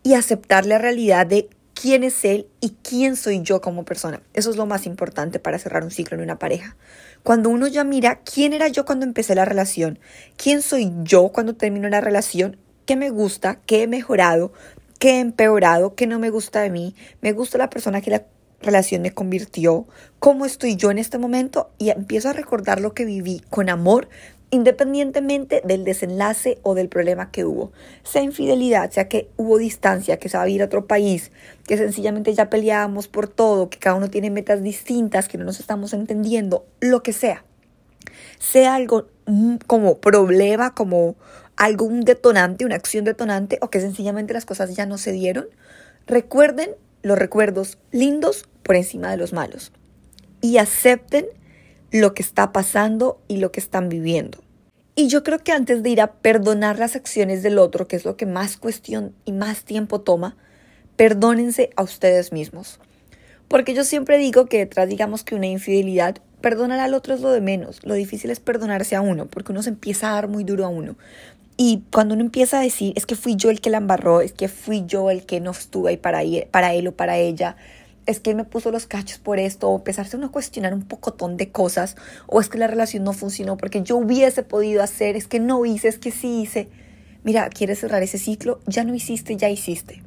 y 0.03 0.15
aceptar 0.15 0.67
la 0.67 0.79
realidad 0.79 1.27
de 1.27 1.49
quién 1.81 2.03
es 2.03 2.25
él 2.25 2.49
y 2.61 2.77
quién 2.83 3.17
soy 3.17 3.41
yo 3.43 3.61
como 3.61 3.85
persona. 3.85 4.21
Eso 4.35 4.51
es 4.51 4.57
lo 4.57 4.67
más 4.67 4.85
importante 4.85 5.39
para 5.39 5.59
cerrar 5.59 5.85
un 5.85 5.91
ciclo 5.91 6.17
en 6.17 6.25
una 6.25 6.39
pareja. 6.39 6.77
Cuando 7.23 7.51
uno 7.51 7.67
ya 7.67 7.85
mira 7.85 8.21
quién 8.21 8.53
era 8.53 8.69
yo 8.69 8.85
cuando 8.85 9.05
empecé 9.05 9.35
la 9.35 9.45
relación, 9.45 9.99
quién 10.37 10.63
soy 10.63 10.93
yo 11.03 11.29
cuando 11.29 11.55
termino 11.55 11.89
la 11.89 12.01
relación, 12.01 12.57
qué 12.87 12.97
me 12.97 13.11
gusta, 13.11 13.61
qué 13.67 13.83
he 13.83 13.87
mejorado, 13.87 14.53
qué 14.99 15.17
he 15.17 15.21
empeorado, 15.21 15.95
qué 15.95 16.07
no 16.07 16.19
me 16.19 16.31
gusta 16.31 16.61
de 16.61 16.71
mí, 16.71 16.95
me 17.21 17.33
gusta 17.33 17.59
la 17.59 17.71
persona 17.71 18.01
que 18.01 18.11
la 18.11 18.25
relación 18.61 19.03
me 19.03 19.13
convirtió, 19.13 19.87
cómo 20.19 20.45
estoy 20.45 20.77
yo 20.77 20.91
en 20.91 20.99
este 20.99 21.19
momento 21.19 21.71
y 21.79 21.91
empiezo 21.91 22.31
a 22.31 22.33
recordar 22.33 22.81
lo 22.81 22.95
que 22.95 23.05
viví 23.05 23.43
con 23.51 23.69
amor 23.69 24.09
independientemente 24.51 25.61
del 25.65 25.85
desenlace 25.85 26.59
o 26.63 26.75
del 26.75 26.89
problema 26.89 27.31
que 27.31 27.45
hubo. 27.45 27.73
Sea 28.03 28.23
infidelidad, 28.23 28.91
sea 28.91 29.09
que 29.09 29.29
hubo 29.37 29.59
distancia, 29.59 30.19
que 30.19 30.29
se 30.29 30.39
va 30.39 30.45
a 30.45 30.49
ir 30.49 30.63
a 30.63 30.67
otro 30.67 30.87
país, 30.87 31.33
que 31.67 31.77
sencillamente 31.77 32.33
ya 32.35 32.49
peleábamos 32.49 33.09
por 33.09 33.29
todo, 33.29 33.69
que 33.69 33.79
cada 33.79 33.97
uno 33.97 34.09
tiene 34.09 34.31
metas 34.31 34.63
distintas, 34.63 35.29
que 35.29 35.39
no 35.39 35.45
nos 35.45 35.61
estamos 35.61 35.93
entendiendo, 35.93 36.65
lo 36.81 37.03
que 37.03 37.13
sea. 37.13 37.45
Sea 38.39 38.75
algo 38.75 39.09
mm, 39.27 39.57
como 39.67 39.99
problema, 39.99 40.75
como 40.75 41.17
algo, 41.57 41.85
un 41.85 42.03
detonante, 42.03 42.65
una 42.65 42.77
acción 42.77 43.05
detonante, 43.05 43.59
o 43.61 43.69
que 43.69 43.81
sencillamente 43.81 44.33
las 44.33 44.47
cosas 44.47 44.75
ya 44.75 44.87
no 44.87 44.97
se 44.97 45.13
dieron. 45.13 45.47
Recuerden 46.07 46.71
los 47.03 47.19
recuerdos 47.19 47.79
lindos 47.91 48.49
por 48.63 48.77
encima 48.77 49.11
de 49.11 49.19
los 49.19 49.33
malos. 49.33 49.73
Y 50.41 50.59
acepten 50.59 51.27
lo 51.91 52.15
que 52.15 52.23
está 52.23 52.53
pasando 52.53 53.21
y 53.29 53.39
lo 53.39 53.53
que 53.53 53.61
están 53.61 53.89
viviendo. 53.89 54.39
Y 54.95 55.09
yo 55.09 55.23
creo 55.23 55.39
que 55.39 55.53
antes 55.53 55.83
de 55.83 55.91
ir 55.91 56.01
a 56.01 56.13
perdonar 56.13 56.79
las 56.79 56.97
acciones 56.97 57.43
del 57.43 57.59
otro, 57.59 57.87
que 57.87 57.97
es 57.97 58.05
lo 58.05 58.17
que 58.17 58.27
más 58.27 58.57
cuestión 58.57 59.15
y 59.25 59.33
más 59.33 59.63
tiempo 59.63 60.01
toma, 60.01 60.37
perdónense 60.97 61.71
a 61.77 61.85
ustedes 61.85 62.33
mismos. 62.33 62.81
Porque 63.47 63.75
yo 63.75 63.85
siempre 63.85 64.19
digo 64.19 64.47
que 64.47 64.59
detrás, 64.59 64.89
digamos 64.89 65.23
que 65.23 65.35
una 65.37 65.47
infidelidad, 65.47 66.19
perdonar 66.41 66.81
al 66.81 66.95
otro 66.95 67.15
es 67.15 67.21
lo 67.21 67.31
de 67.31 67.41
menos. 67.41 67.85
Lo 67.85 67.95
difícil 67.95 68.31
es 68.31 68.41
perdonarse 68.41 68.97
a 68.97 69.01
uno, 69.01 69.27
porque 69.27 69.53
uno 69.53 69.63
se 69.63 69.71
empieza 69.71 70.11
a 70.11 70.15
dar 70.15 70.29
muy 70.29 70.45
duro 70.45 70.67
a 70.67 70.69
uno. 70.69 70.97
Y 71.57 71.83
cuando 71.93 72.15
uno 72.15 72.23
empieza 72.23 72.59
a 72.59 72.63
decir, 72.63 72.93
es 72.97 73.07
que 73.07 73.17
fui 73.17 73.37
yo 73.37 73.51
el 73.51 73.61
que 73.61 73.71
la 73.71 73.79
embarró, 73.79 74.21
es 74.21 74.33
que 74.33 74.49
fui 74.49 74.85
yo 74.87 75.11
el 75.11 75.25
que 75.27 75.41
no 75.41 75.53
estuve 75.53 75.91
ahí 75.91 75.97
para, 75.97 76.21
para 76.51 76.75
él 76.75 76.89
o 76.89 76.93
para 76.93 77.19
ella, 77.19 77.57
es 78.09 78.21
que 78.21 78.35
me 78.35 78.45
puso 78.45 78.71
los 78.71 78.87
cachos 78.87 79.19
por 79.19 79.39
esto, 79.39 79.69
o 79.69 79.77
empezarse 79.77 80.17
uno 80.17 80.29
a 80.29 80.33
cuestionar 80.33 80.73
un 80.73 80.83
pocotón 80.83 81.37
de 81.37 81.53
cosas, 81.53 81.95
o 82.27 82.41
es 82.41 82.49
que 82.49 82.57
la 82.57 82.67
relación 82.67 83.05
no 83.05 83.13
funcionó 83.13 83.59
porque 83.59 83.83
yo 83.83 83.99
hubiese 83.99 84.43
podido 84.43 84.83
hacer, 84.83 85.15
es 85.15 85.29
que 85.29 85.41
no 85.41 85.67
hice, 85.67 85.89
es 85.89 85.99
que 85.99 86.11
sí 86.11 86.41
hice. 86.41 86.71
Mira, 87.23 87.51
quieres 87.51 87.81
cerrar 87.81 88.03
ese 88.03 88.17
ciclo, 88.17 88.61
ya 88.67 88.83
no 88.83 88.95
hiciste, 88.95 89.37
ya 89.37 89.51
hiciste. 89.51 90.03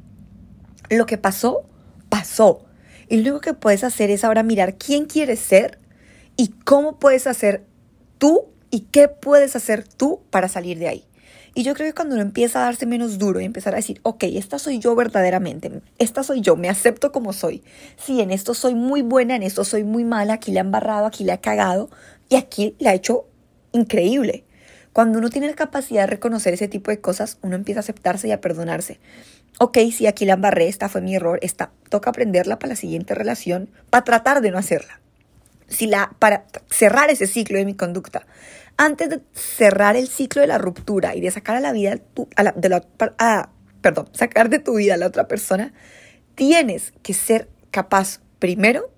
Lo 0.90 1.06
que 1.06 1.16
pasó, 1.16 1.62
pasó. 2.08 2.64
Y 3.08 3.18
lo 3.18 3.22
único 3.22 3.40
que 3.40 3.54
puedes 3.54 3.84
hacer 3.84 4.10
es 4.10 4.24
ahora 4.24 4.42
mirar 4.42 4.74
quién 4.74 5.04
quieres 5.04 5.38
ser 5.38 5.78
y 6.36 6.48
cómo 6.64 6.98
puedes 6.98 7.28
hacer 7.28 7.64
tú 8.18 8.48
y 8.72 8.80
qué 8.90 9.06
puedes 9.06 9.54
hacer 9.54 9.86
tú 9.86 10.22
para 10.30 10.48
salir 10.48 10.80
de 10.80 10.88
ahí. 10.88 11.04
Y 11.54 11.64
yo 11.64 11.74
creo 11.74 11.88
que 11.88 11.94
cuando 11.94 12.14
uno 12.14 12.22
empieza 12.22 12.60
a 12.60 12.64
darse 12.64 12.86
menos 12.86 13.18
duro 13.18 13.40
y 13.40 13.44
empezar 13.44 13.74
a 13.74 13.76
decir, 13.76 14.00
ok, 14.04 14.24
esta 14.24 14.58
soy 14.58 14.78
yo 14.78 14.94
verdaderamente, 14.94 15.82
esta 15.98 16.22
soy 16.22 16.40
yo, 16.40 16.56
me 16.56 16.70
acepto 16.70 17.12
como 17.12 17.34
soy. 17.34 17.62
Sí, 17.98 18.22
en 18.22 18.30
esto 18.30 18.54
soy 18.54 18.74
muy 18.74 19.02
buena, 19.02 19.36
en 19.36 19.42
esto 19.42 19.64
soy 19.64 19.84
muy 19.84 20.04
mala, 20.04 20.34
aquí 20.34 20.50
le 20.50 20.60
han 20.60 20.70
barrado, 20.70 21.04
aquí 21.06 21.24
le 21.24 21.32
ha 21.32 21.42
cagado 21.42 21.90
y 22.30 22.36
aquí 22.36 22.74
le 22.78 22.88
ha 22.88 22.94
hecho 22.94 23.26
increíble. 23.72 24.44
Cuando 24.94 25.18
uno 25.18 25.28
tiene 25.28 25.46
la 25.46 25.54
capacidad 25.54 26.02
de 26.02 26.06
reconocer 26.06 26.54
ese 26.54 26.68
tipo 26.68 26.90
de 26.90 27.00
cosas, 27.00 27.38
uno 27.42 27.54
empieza 27.54 27.80
a 27.80 27.82
aceptarse 27.82 28.28
y 28.28 28.32
a 28.32 28.40
perdonarse. 28.40 28.98
Ok, 29.58 29.76
sí, 29.92 30.06
aquí 30.06 30.24
la 30.24 30.34
embarré, 30.34 30.68
esta 30.68 30.88
fue 30.88 31.02
mi 31.02 31.14
error, 31.14 31.38
esta 31.42 31.70
toca 31.90 32.10
aprenderla 32.10 32.58
para 32.58 32.70
la 32.70 32.76
siguiente 32.76 33.14
relación, 33.14 33.68
para 33.90 34.04
tratar 34.04 34.40
de 34.40 34.50
no 34.50 34.58
hacerla. 34.58 35.00
Si 35.68 35.86
la, 35.86 36.14
para 36.18 36.46
cerrar 36.70 37.10
ese 37.10 37.26
ciclo 37.26 37.58
de 37.58 37.66
mi 37.66 37.74
conducta 37.74 38.26
antes 38.76 39.10
de 39.10 39.20
cerrar 39.32 39.96
el 39.96 40.08
ciclo 40.08 40.40
de 40.40 40.48
la 40.48 40.58
ruptura 40.58 41.14
y 41.14 41.20
de 41.20 41.30
sacar 41.30 41.56
a 41.56 41.60
la 41.60 41.72
vida 41.72 41.96
de 41.96 42.82
perdón, 43.80 44.08
sacar 44.12 44.48
de 44.48 44.58
tu 44.58 44.76
vida 44.76 44.94
a 44.94 44.96
la 44.96 45.06
otra 45.06 45.28
persona, 45.28 45.72
tienes 46.34 46.92
que 47.02 47.14
ser 47.14 47.48
capaz 47.70 48.20
primero 48.38 48.90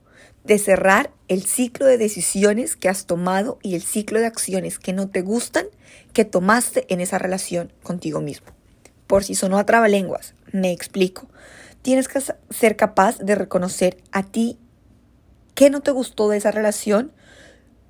de 0.44 0.58
cerrar 0.58 1.10
el 1.28 1.44
ciclo 1.44 1.86
de 1.86 1.96
decisiones 1.96 2.76
que 2.76 2.88
has 2.88 3.06
tomado 3.06 3.58
y 3.62 3.74
el 3.74 3.82
ciclo 3.82 4.20
de 4.20 4.26
acciones 4.26 4.78
que 4.78 4.92
no 4.92 5.08
te 5.08 5.22
gustan 5.22 5.66
que 6.12 6.24
tomaste 6.24 6.86
en 6.92 7.00
esa 7.00 7.18
relación 7.18 7.72
contigo 7.82 8.20
mismo. 8.20 8.48
Por 9.06 9.24
si 9.24 9.34
sonó 9.34 9.58
a 9.58 9.66
trabalenguas, 9.66 10.34
me 10.52 10.70
explico. 10.70 11.28
Tienes 11.82 12.08
que 12.08 12.20
ser 12.50 12.76
capaz 12.76 13.18
de 13.18 13.34
reconocer 13.34 13.98
a 14.12 14.22
ti 14.22 14.58
qué 15.54 15.70
no 15.70 15.80
te 15.80 15.90
gustó 15.90 16.28
de 16.28 16.38
esa 16.38 16.50
relación, 16.50 17.12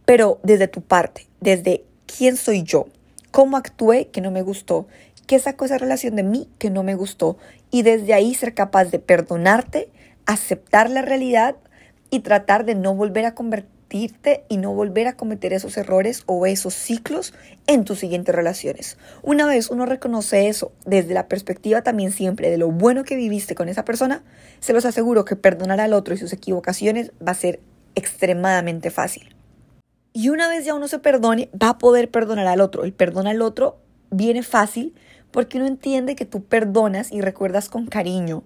pero 0.04 0.40
desde 0.42 0.68
tu 0.68 0.82
parte, 0.82 1.26
desde 1.40 1.84
quién 2.06 2.37
soy 2.37 2.62
yo, 2.62 2.87
cómo 3.30 3.56
actué 3.56 4.08
que 4.08 4.20
no 4.20 4.30
me 4.30 4.42
gustó, 4.42 4.87
qué 5.26 5.38
sacó 5.38 5.64
esa 5.64 5.78
relación 5.78 6.16
de 6.16 6.23
mí 6.23 6.49
que 6.58 6.70
no 6.70 6.82
me 6.82 6.94
gustó 6.94 7.37
y 7.70 7.82
desde 7.82 8.14
ahí 8.14 8.34
ser 8.34 8.54
capaz 8.54 8.87
de 8.87 8.99
perdonarte, 8.99 9.88
aceptar 10.26 10.90
la 10.90 11.02
realidad 11.02 11.56
y 12.11 12.20
tratar 12.20 12.64
de 12.64 12.75
no 12.75 12.94
volver 12.94 13.25
a 13.25 13.34
convertirte 13.34 14.44
y 14.49 14.56
no 14.56 14.73
volver 14.73 15.06
a 15.06 15.16
cometer 15.16 15.52
esos 15.52 15.76
errores 15.76 16.23
o 16.26 16.46
esos 16.46 16.75
ciclos 16.75 17.34
en 17.66 17.84
tus 17.84 17.99
siguientes 17.99 18.34
relaciones. 18.34 18.99
Una 19.23 19.46
vez 19.46 19.70
uno 19.70 19.87
reconoce 19.87 20.49
eso 20.49 20.73
desde 20.84 21.14
la 21.14 21.28
perspectiva 21.28 21.82
también 21.82 22.12
siempre 22.12 22.50
de 22.50 22.58
lo 22.58 22.70
bueno 22.70 23.04
que 23.04 23.16
viviste 23.16 23.54
con 23.54 23.68
esa 23.68 23.84
persona, 23.84 24.23
se 24.61 24.73
los 24.73 24.84
aseguro 24.84 25.25
que 25.25 25.37
perdonar 25.37 25.80
al 25.80 25.92
otro 25.92 26.14
y 26.14 26.18
sus 26.18 26.32
equivocaciones 26.32 27.12
va 27.26 27.32
a 27.32 27.37
ser 27.37 27.61
extremadamente 27.94 28.90
fácil. 28.90 29.34
Y 30.16 30.28
una 30.28 30.49
vez 30.49 30.64
ya 30.64 30.76
uno 30.76 30.87
se 30.87 31.00
perdone, 31.00 31.50
va 31.61 31.71
a 31.71 31.78
poder 31.78 32.09
perdonar 32.09 32.47
al 32.47 32.61
otro. 32.61 32.85
El 32.85 32.92
perdón 32.92 33.26
al 33.26 33.42
otro 33.42 33.78
viene 34.12 34.44
fácil 34.44 34.94
porque 35.33 35.59
uno 35.59 35.66
entiende 35.66 36.14
que 36.14 36.25
tú 36.25 36.44
perdonas 36.44 37.11
y 37.11 37.21
recuerdas 37.21 37.68
con 37.68 37.87
cariño 37.88 38.44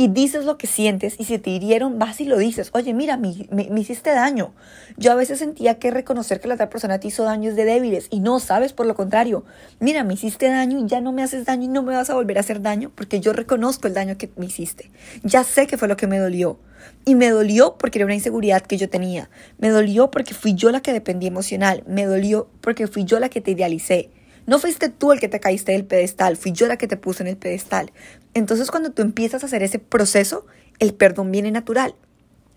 y 0.00 0.06
dices 0.06 0.44
lo 0.44 0.58
que 0.58 0.68
sientes 0.68 1.16
y 1.18 1.24
si 1.24 1.38
te 1.38 1.50
hirieron, 1.50 1.98
vas 1.98 2.20
y 2.20 2.24
lo 2.24 2.38
dices. 2.38 2.70
Oye, 2.72 2.94
mira, 2.94 3.16
me, 3.16 3.34
me, 3.50 3.80
hiciste 3.80 4.10
daño. 4.10 4.54
Yo 4.96 5.10
a 5.10 5.16
veces 5.16 5.40
sentía 5.40 5.80
que 5.80 5.90
reconocer 5.90 6.40
que 6.40 6.46
la 6.46 6.54
otra 6.54 6.70
persona 6.70 7.00
te 7.00 7.08
hizo 7.08 7.24
daño 7.24 7.50
es 7.50 7.56
de 7.56 7.64
débiles 7.64 8.06
y 8.08 8.20
no, 8.20 8.38
sabes, 8.38 8.72
por 8.72 8.86
lo 8.86 8.94
contrario. 8.94 9.44
Mira, 9.80 10.04
me 10.04 10.14
hiciste 10.14 10.48
daño 10.48 10.78
y 10.78 10.86
ya 10.86 11.00
no 11.00 11.10
me 11.10 11.24
haces 11.24 11.46
daño 11.46 11.64
y 11.64 11.68
no 11.68 11.82
me 11.82 11.94
vas 11.94 12.10
a 12.10 12.14
volver 12.14 12.38
a 12.38 12.40
hacer 12.40 12.62
daño 12.62 12.92
porque 12.94 13.18
yo 13.18 13.32
reconozco 13.32 13.88
el 13.88 13.94
daño 13.94 14.16
que 14.16 14.30
me 14.36 14.46
hiciste. 14.46 14.92
Ya 15.24 15.42
sé 15.42 15.66
que 15.66 15.76
fue 15.76 15.88
lo 15.88 15.96
que 15.96 16.06
me 16.06 16.20
dolió. 16.20 16.60
Y 17.04 17.16
me 17.16 17.30
dolió 17.30 17.76
porque 17.76 17.98
era 17.98 18.06
una 18.06 18.14
inseguridad 18.14 18.62
que 18.62 18.76
yo 18.76 18.88
tenía. 18.88 19.28
Me 19.58 19.70
dolió 19.70 20.12
porque 20.12 20.32
fui 20.32 20.54
yo 20.54 20.70
la 20.70 20.80
que 20.80 20.92
dependía 20.92 21.28
emocional. 21.28 21.82
Me 21.88 22.06
dolió 22.06 22.48
porque 22.60 22.86
fui 22.86 23.04
yo 23.04 23.18
la 23.18 23.30
que 23.30 23.40
te 23.40 23.50
idealicé. 23.50 24.10
No 24.48 24.58
fuiste 24.58 24.88
tú 24.88 25.12
el 25.12 25.20
que 25.20 25.28
te 25.28 25.40
caíste 25.40 25.72
del 25.72 25.84
pedestal, 25.84 26.38
fui 26.38 26.52
yo 26.52 26.68
la 26.68 26.78
que 26.78 26.88
te 26.88 26.96
puse 26.96 27.22
en 27.22 27.26
el 27.26 27.36
pedestal. 27.36 27.92
Entonces 28.32 28.70
cuando 28.70 28.92
tú 28.92 29.02
empiezas 29.02 29.42
a 29.42 29.46
hacer 29.46 29.62
ese 29.62 29.78
proceso, 29.78 30.46
el 30.78 30.94
perdón 30.94 31.30
viene 31.30 31.50
natural. 31.50 31.94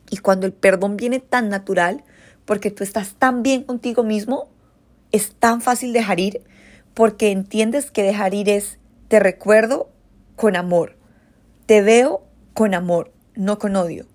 Y 0.10 0.20
cuando 0.20 0.46
el 0.46 0.54
perdón 0.54 0.96
viene 0.96 1.20
tan 1.20 1.50
natural, 1.50 2.06
porque 2.46 2.72
tú 2.72 2.86
estás 2.86 3.16
tan 3.16 3.44
bien 3.44 3.64
contigo 3.64 4.06
mismo, 4.06 4.48
es 5.12 5.34
tan 5.34 5.60
fácil 5.60 5.92
dejar 5.92 6.22
ir, 6.22 6.44
porque 6.94 7.30
entiendes 7.30 7.92
que 7.92 8.04
dejar 8.04 8.34
ir 8.36 8.48
es, 8.48 8.80
te 9.10 9.20
recuerdo 9.20 9.90
con 10.38 10.56
amor, 10.56 10.96
te 11.66 11.82
veo 11.82 12.24
con 12.54 12.74
amor, 12.74 13.12
no 13.36 13.60
con 13.60 13.76
odio. 13.76 14.08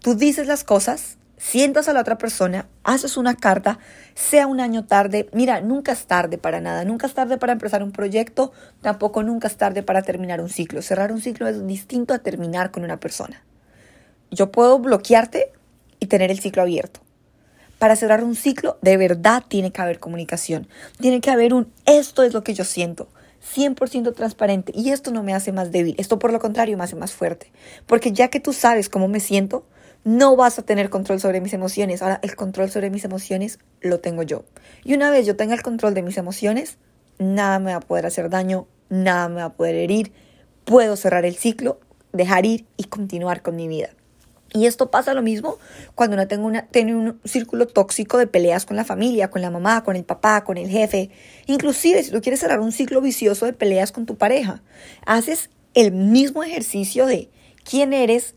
Tú 0.00 0.14
dices 0.14 0.46
las 0.46 0.62
cosas 0.62 1.16
sientas 1.44 1.88
a 1.88 1.92
la 1.92 2.00
otra 2.00 2.16
persona, 2.16 2.68
haces 2.84 3.18
una 3.18 3.36
carta, 3.36 3.78
sea 4.14 4.46
un 4.46 4.60
año 4.60 4.86
tarde, 4.86 5.28
mira, 5.32 5.60
nunca 5.60 5.92
es 5.92 6.06
tarde 6.06 6.38
para 6.38 6.62
nada, 6.62 6.86
nunca 6.86 7.06
es 7.06 7.12
tarde 7.12 7.36
para 7.36 7.52
empezar 7.52 7.82
un 7.82 7.92
proyecto, 7.92 8.52
tampoco 8.80 9.22
nunca 9.22 9.48
es 9.48 9.56
tarde 9.58 9.82
para 9.82 10.00
terminar 10.00 10.40
un 10.40 10.48
ciclo. 10.48 10.80
Cerrar 10.80 11.12
un 11.12 11.20
ciclo 11.20 11.46
es 11.46 11.66
distinto 11.66 12.14
a 12.14 12.20
terminar 12.20 12.70
con 12.70 12.82
una 12.82 12.98
persona. 12.98 13.44
Yo 14.30 14.50
puedo 14.50 14.78
bloquearte 14.78 15.52
y 16.00 16.06
tener 16.06 16.30
el 16.30 16.40
ciclo 16.40 16.62
abierto. 16.62 17.00
Para 17.78 17.94
cerrar 17.94 18.24
un 18.24 18.36
ciclo, 18.36 18.78
de 18.80 18.96
verdad 18.96 19.44
tiene 19.46 19.70
que 19.70 19.82
haber 19.82 20.00
comunicación. 20.00 20.66
Tiene 20.98 21.20
que 21.20 21.30
haber 21.30 21.52
un 21.52 21.70
esto 21.84 22.22
es 22.22 22.32
lo 22.32 22.42
que 22.42 22.54
yo 22.54 22.64
siento. 22.64 23.08
100% 23.54 24.14
transparente. 24.14 24.72
Y 24.74 24.90
esto 24.90 25.10
no 25.10 25.22
me 25.22 25.34
hace 25.34 25.52
más 25.52 25.70
débil. 25.70 25.94
Esto 25.98 26.18
por 26.18 26.32
lo 26.32 26.38
contrario 26.38 26.78
me 26.78 26.84
hace 26.84 26.96
más 26.96 27.12
fuerte. 27.12 27.52
Porque 27.84 28.12
ya 28.12 28.28
que 28.28 28.40
tú 28.40 28.54
sabes 28.54 28.88
cómo 28.88 29.08
me 29.08 29.20
siento, 29.20 29.66
no 30.04 30.36
vas 30.36 30.58
a 30.58 30.62
tener 30.62 30.90
control 30.90 31.20
sobre 31.20 31.40
mis 31.40 31.54
emociones. 31.54 32.02
Ahora 32.02 32.20
el 32.22 32.36
control 32.36 32.70
sobre 32.70 32.90
mis 32.90 33.04
emociones 33.04 33.58
lo 33.80 34.00
tengo 34.00 34.22
yo. 34.22 34.44
Y 34.84 34.94
una 34.94 35.10
vez 35.10 35.26
yo 35.26 35.36
tenga 35.36 35.54
el 35.54 35.62
control 35.62 35.94
de 35.94 36.02
mis 36.02 36.18
emociones, 36.18 36.78
nada 37.18 37.58
me 37.58 37.72
va 37.72 37.78
a 37.78 37.80
poder 37.80 38.06
hacer 38.06 38.30
daño, 38.30 38.66
nada 38.90 39.28
me 39.28 39.36
va 39.36 39.46
a 39.46 39.52
poder 39.54 39.74
herir. 39.74 40.12
Puedo 40.64 40.96
cerrar 40.96 41.24
el 41.24 41.36
ciclo, 41.36 41.80
dejar 42.12 42.46
ir 42.46 42.66
y 42.76 42.84
continuar 42.84 43.42
con 43.42 43.56
mi 43.56 43.66
vida. 43.66 43.90
Y 44.56 44.66
esto 44.66 44.88
pasa 44.88 45.14
lo 45.14 45.22
mismo 45.22 45.58
cuando 45.96 46.14
uno 46.14 46.28
tengo 46.28 46.48
tiene 46.70 46.94
un 46.94 47.20
círculo 47.24 47.66
tóxico 47.66 48.18
de 48.18 48.28
peleas 48.28 48.64
con 48.64 48.76
la 48.76 48.84
familia, 48.84 49.28
con 49.28 49.42
la 49.42 49.50
mamá, 49.50 49.82
con 49.82 49.96
el 49.96 50.04
papá, 50.04 50.44
con 50.44 50.58
el 50.58 50.68
jefe. 50.68 51.10
Inclusive 51.46 52.04
si 52.04 52.12
tú 52.12 52.20
quieres 52.20 52.38
cerrar 52.38 52.60
un 52.60 52.70
ciclo 52.70 53.00
vicioso 53.00 53.46
de 53.46 53.52
peleas 53.52 53.90
con 53.90 54.06
tu 54.06 54.16
pareja, 54.16 54.62
haces 55.06 55.50
el 55.74 55.90
mismo 55.90 56.44
ejercicio 56.44 57.06
de 57.06 57.30
quién 57.68 57.92
eres, 57.92 58.36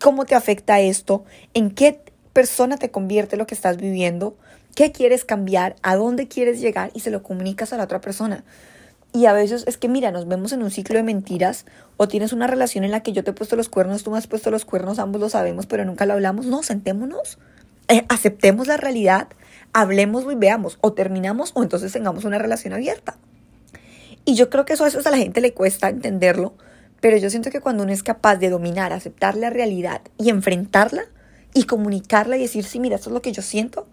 cómo 0.00 0.24
te 0.24 0.34
afecta 0.34 0.80
esto, 0.80 1.24
en 1.54 1.70
qué 1.70 2.00
persona 2.32 2.76
te 2.76 2.90
convierte 2.90 3.36
lo 3.36 3.46
que 3.46 3.54
estás 3.54 3.76
viviendo, 3.76 4.36
qué 4.74 4.92
quieres 4.92 5.24
cambiar, 5.24 5.76
a 5.82 5.96
dónde 5.96 6.28
quieres 6.28 6.60
llegar 6.60 6.90
y 6.94 7.00
se 7.00 7.10
lo 7.10 7.22
comunicas 7.22 7.72
a 7.72 7.76
la 7.76 7.84
otra 7.84 8.00
persona. 8.00 8.44
Y 9.12 9.24
a 9.24 9.32
veces 9.32 9.64
es 9.66 9.78
que, 9.78 9.88
mira, 9.88 10.10
nos 10.10 10.28
vemos 10.28 10.52
en 10.52 10.62
un 10.62 10.70
ciclo 10.70 10.96
de 10.96 11.02
mentiras 11.02 11.64
o 11.96 12.06
tienes 12.06 12.34
una 12.34 12.46
relación 12.46 12.84
en 12.84 12.90
la 12.90 13.02
que 13.02 13.12
yo 13.12 13.24
te 13.24 13.30
he 13.30 13.34
puesto 13.34 13.56
los 13.56 13.70
cuernos, 13.70 14.02
tú 14.02 14.10
me 14.10 14.18
has 14.18 14.26
puesto 14.26 14.50
los 14.50 14.66
cuernos, 14.66 14.98
ambos 14.98 15.20
lo 15.20 15.30
sabemos, 15.30 15.64
pero 15.64 15.86
nunca 15.86 16.04
lo 16.04 16.12
hablamos. 16.12 16.44
No, 16.44 16.62
sentémonos, 16.62 17.38
eh, 17.88 18.04
aceptemos 18.10 18.66
la 18.66 18.76
realidad, 18.76 19.28
hablemos 19.72 20.30
y 20.30 20.34
veamos, 20.34 20.76
o 20.82 20.92
terminamos 20.92 21.52
o 21.54 21.62
entonces 21.62 21.92
tengamos 21.92 22.24
una 22.24 22.38
relación 22.38 22.74
abierta. 22.74 23.16
Y 24.26 24.34
yo 24.34 24.50
creo 24.50 24.66
que 24.66 24.74
eso 24.74 24.84
a 24.84 24.88
veces 24.88 25.06
a 25.06 25.10
la 25.10 25.16
gente 25.16 25.40
le 25.40 25.54
cuesta 25.54 25.88
entenderlo 25.88 26.52
pero 27.00 27.16
yo 27.16 27.30
siento 27.30 27.50
que 27.50 27.60
cuando 27.60 27.82
uno 27.82 27.92
es 27.92 28.02
capaz 28.02 28.36
de 28.36 28.50
dominar, 28.50 28.92
aceptar 28.92 29.36
la 29.36 29.50
realidad 29.50 30.00
y 30.18 30.30
enfrentarla 30.30 31.04
y 31.54 31.64
comunicarla 31.64 32.36
y 32.36 32.42
decir, 32.42 32.64
sí, 32.64 32.80
mira, 32.80 32.96
esto 32.96 33.10
es 33.10 33.14
lo 33.14 33.22
que 33.22 33.32
yo 33.32 33.42
siento, 33.42 33.86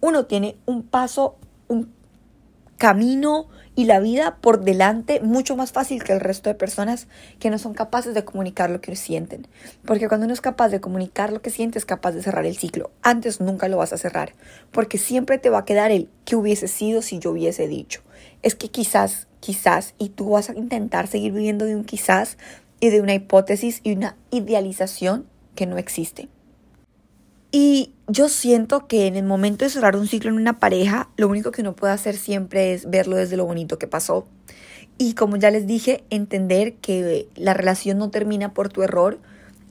uno 0.00 0.26
tiene 0.26 0.56
un 0.66 0.82
paso, 0.82 1.36
un 1.66 1.92
camino 2.76 3.48
y 3.74 3.84
la 3.84 4.00
vida 4.00 4.38
por 4.40 4.64
delante 4.64 5.20
mucho 5.20 5.56
más 5.56 5.72
fácil 5.72 6.02
que 6.02 6.12
el 6.12 6.20
resto 6.20 6.48
de 6.48 6.54
personas 6.54 7.06
que 7.38 7.50
no 7.50 7.58
son 7.58 7.74
capaces 7.74 8.14
de 8.14 8.24
comunicar 8.24 8.70
lo 8.70 8.80
que 8.80 8.96
sienten. 8.96 9.46
Porque 9.84 10.08
cuando 10.08 10.24
uno 10.24 10.34
es 10.34 10.40
capaz 10.40 10.68
de 10.68 10.80
comunicar 10.80 11.32
lo 11.32 11.42
que 11.42 11.50
siente, 11.50 11.78
es 11.78 11.84
capaz 11.84 12.12
de 12.12 12.22
cerrar 12.22 12.46
el 12.46 12.56
ciclo. 12.56 12.90
Antes 13.02 13.40
nunca 13.40 13.68
lo 13.68 13.76
vas 13.76 13.92
a 13.92 13.98
cerrar, 13.98 14.34
porque 14.72 14.98
siempre 14.98 15.38
te 15.38 15.50
va 15.50 15.58
a 15.58 15.64
quedar 15.64 15.90
el 15.90 16.08
que 16.24 16.36
hubiese 16.36 16.66
sido 16.66 17.02
si 17.02 17.18
yo 17.18 17.32
hubiese 17.32 17.68
dicho. 17.68 18.00
Es 18.42 18.54
que 18.54 18.68
quizás 18.68 19.28
quizás 19.40 19.94
y 19.98 20.10
tú 20.10 20.30
vas 20.30 20.50
a 20.50 20.54
intentar 20.54 21.06
seguir 21.06 21.32
viviendo 21.32 21.64
de 21.64 21.76
un 21.76 21.84
quizás 21.84 22.38
y 22.80 22.90
de 22.90 23.00
una 23.00 23.14
hipótesis 23.14 23.80
y 23.82 23.92
una 23.92 24.16
idealización 24.30 25.26
que 25.54 25.66
no 25.66 25.78
existe. 25.78 26.28
Y 27.50 27.92
yo 28.06 28.28
siento 28.28 28.86
que 28.86 29.06
en 29.06 29.16
el 29.16 29.24
momento 29.24 29.64
de 29.64 29.70
cerrar 29.70 29.96
un 29.96 30.06
ciclo 30.06 30.30
en 30.30 30.36
una 30.36 30.58
pareja, 30.58 31.08
lo 31.16 31.28
único 31.28 31.50
que 31.50 31.62
uno 31.62 31.74
puede 31.74 31.94
hacer 31.94 32.16
siempre 32.16 32.74
es 32.74 32.88
verlo 32.90 33.16
desde 33.16 33.36
lo 33.36 33.46
bonito 33.46 33.78
que 33.78 33.86
pasó. 33.86 34.26
Y 34.98 35.14
como 35.14 35.36
ya 35.36 35.50
les 35.50 35.66
dije, 35.66 36.04
entender 36.10 36.74
que 36.74 37.28
la 37.36 37.54
relación 37.54 37.98
no 37.98 38.10
termina 38.10 38.52
por 38.52 38.68
tu 38.68 38.82
error, 38.82 39.18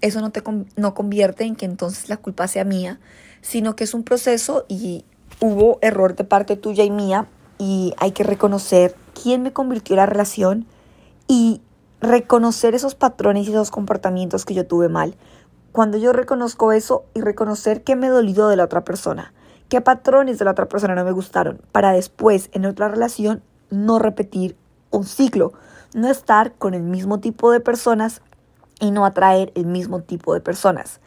eso 0.01 0.21
no 0.21 0.31
te 0.31 0.41
no 0.75 0.93
convierte 0.93 1.43
en 1.43 1.55
que 1.55 1.65
entonces 1.65 2.09
la 2.09 2.17
culpa 2.17 2.47
sea 2.47 2.63
mía, 2.63 2.99
sino 3.41 3.75
que 3.75 3.83
es 3.83 3.93
un 3.93 4.03
proceso 4.03 4.65
y 4.67 5.05
hubo 5.39 5.77
error 5.81 6.15
de 6.15 6.23
parte 6.23 6.55
tuya 6.55 6.83
y 6.83 6.89
mía 6.89 7.27
y 7.57 7.93
hay 7.97 8.11
que 8.11 8.23
reconocer 8.23 8.95
quién 9.21 9.43
me 9.43 9.53
convirtió 9.53 9.95
la 9.95 10.05
relación 10.05 10.65
y 11.27 11.61
reconocer 12.01 12.75
esos 12.75 12.95
patrones 12.95 13.47
y 13.47 13.51
esos 13.51 13.71
comportamientos 13.71 14.45
que 14.45 14.53
yo 14.53 14.67
tuve 14.67 14.89
mal. 14.89 15.15
Cuando 15.71 15.97
yo 15.97 16.13
reconozco 16.13 16.71
eso 16.71 17.05
y 17.13 17.21
reconocer 17.21 17.83
qué 17.83 17.95
me 17.95 18.09
dolió 18.09 18.47
de 18.47 18.55
la 18.55 18.63
otra 18.63 18.83
persona, 18.83 19.33
qué 19.69 19.81
patrones 19.81 20.39
de 20.39 20.45
la 20.45 20.51
otra 20.51 20.67
persona 20.67 20.95
no 20.95 21.03
me 21.03 21.11
gustaron, 21.11 21.61
para 21.71 21.91
después 21.91 22.49
en 22.53 22.65
otra 22.65 22.87
relación 22.87 23.43
no 23.69 23.99
repetir 23.99 24.55
un 24.91 25.03
ciclo, 25.03 25.53
no 25.93 26.09
estar 26.09 26.53
con 26.53 26.73
el 26.73 26.83
mismo 26.83 27.19
tipo 27.19 27.51
de 27.51 27.59
personas 27.59 28.21
y 28.79 28.91
no 28.91 29.05
atraer 29.05 29.51
el 29.55 29.65
mismo 29.65 30.01
tipo 30.01 30.33
de 30.33 30.41
personas. 30.41 30.99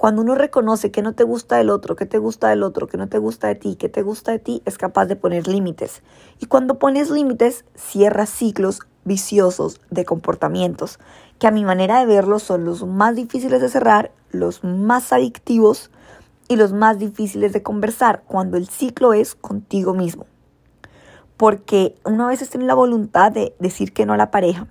Cuando 0.00 0.22
uno 0.22 0.34
reconoce 0.34 0.90
que 0.90 1.02
no 1.02 1.12
te 1.12 1.24
gusta 1.24 1.58
del 1.58 1.68
otro, 1.68 1.94
que 1.94 2.06
te 2.06 2.16
gusta 2.16 2.48
del 2.48 2.62
otro, 2.62 2.86
que 2.86 2.96
no 2.96 3.10
te 3.10 3.18
gusta 3.18 3.48
de 3.48 3.54
ti, 3.54 3.76
que 3.76 3.90
te 3.90 4.00
gusta 4.00 4.32
de 4.32 4.38
ti, 4.38 4.62
es 4.64 4.78
capaz 4.78 5.04
de 5.04 5.14
poner 5.14 5.46
límites. 5.46 6.02
Y 6.38 6.46
cuando 6.46 6.78
pones 6.78 7.10
límites, 7.10 7.66
cierras 7.74 8.30
ciclos 8.30 8.80
viciosos 9.04 9.78
de 9.90 10.06
comportamientos, 10.06 11.00
que 11.38 11.48
a 11.48 11.50
mi 11.50 11.66
manera 11.66 11.98
de 11.98 12.06
verlo 12.06 12.38
son 12.38 12.64
los 12.64 12.86
más 12.86 13.14
difíciles 13.14 13.60
de 13.60 13.68
cerrar, 13.68 14.10
los 14.30 14.64
más 14.64 15.12
adictivos 15.12 15.90
y 16.48 16.56
los 16.56 16.72
más 16.72 16.98
difíciles 16.98 17.52
de 17.52 17.62
conversar, 17.62 18.22
cuando 18.26 18.56
el 18.56 18.68
ciclo 18.70 19.12
es 19.12 19.34
contigo 19.34 19.92
mismo. 19.92 20.24
Porque 21.36 21.94
uno 22.06 22.24
a 22.24 22.28
veces 22.28 22.48
tiene 22.48 22.64
la 22.64 22.72
voluntad 22.72 23.32
de 23.32 23.54
decir 23.58 23.92
que 23.92 24.06
no 24.06 24.14
a 24.14 24.16
la 24.16 24.30
pareja. 24.30 24.66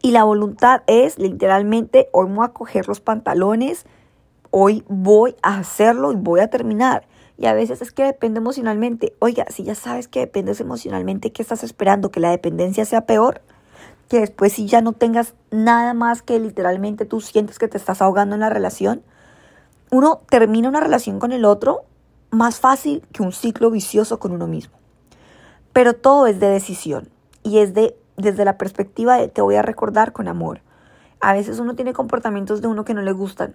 Y 0.00 0.12
la 0.12 0.22
voluntad 0.22 0.82
es 0.86 1.18
literalmente, 1.18 2.08
hoy 2.12 2.28
a 2.40 2.50
coger 2.50 2.86
los 2.86 3.00
pantalones, 3.00 3.84
hoy 4.50 4.84
voy 4.88 5.36
a 5.42 5.58
hacerlo 5.58 6.12
y 6.12 6.16
voy 6.16 6.40
a 6.40 6.48
terminar. 6.48 7.06
Y 7.36 7.46
a 7.46 7.52
veces 7.52 7.82
es 7.82 7.92
que 7.92 8.04
depende 8.04 8.38
emocionalmente. 8.38 9.14
Oiga, 9.20 9.46
si 9.48 9.62
ya 9.62 9.74
sabes 9.74 10.08
que 10.08 10.20
dependes 10.20 10.60
emocionalmente, 10.60 11.30
¿qué 11.30 11.42
estás 11.42 11.62
esperando? 11.62 12.10
¿Que 12.10 12.20
la 12.20 12.30
dependencia 12.30 12.84
sea 12.84 13.06
peor? 13.06 13.42
Que 14.08 14.20
después 14.20 14.52
si 14.52 14.66
ya 14.66 14.80
no 14.80 14.92
tengas 14.92 15.34
nada 15.50 15.94
más 15.94 16.22
que 16.22 16.38
literalmente 16.40 17.04
tú 17.04 17.20
sientes 17.20 17.58
que 17.58 17.68
te 17.68 17.78
estás 17.78 18.02
ahogando 18.02 18.34
en 18.34 18.40
la 18.40 18.50
relación. 18.50 19.02
Uno 19.90 20.20
termina 20.28 20.68
una 20.68 20.80
relación 20.80 21.20
con 21.20 21.32
el 21.32 21.44
otro 21.44 21.84
más 22.30 22.60
fácil 22.60 23.02
que 23.12 23.22
un 23.22 23.32
ciclo 23.32 23.70
vicioso 23.70 24.18
con 24.18 24.32
uno 24.32 24.46
mismo. 24.46 24.76
Pero 25.72 25.94
todo 25.94 26.26
es 26.26 26.40
de 26.40 26.48
decisión 26.48 27.08
y 27.42 27.58
es 27.58 27.72
de 27.72 27.96
desde 28.16 28.44
la 28.44 28.58
perspectiva 28.58 29.16
de 29.16 29.28
te 29.28 29.42
voy 29.42 29.54
a 29.54 29.62
recordar 29.62 30.12
con 30.12 30.28
amor. 30.28 30.60
A 31.20 31.32
veces 31.32 31.60
uno 31.60 31.74
tiene 31.74 31.92
comportamientos 31.92 32.60
de 32.60 32.68
uno 32.68 32.84
que 32.84 32.94
no 32.94 33.02
le 33.02 33.12
gustan. 33.12 33.54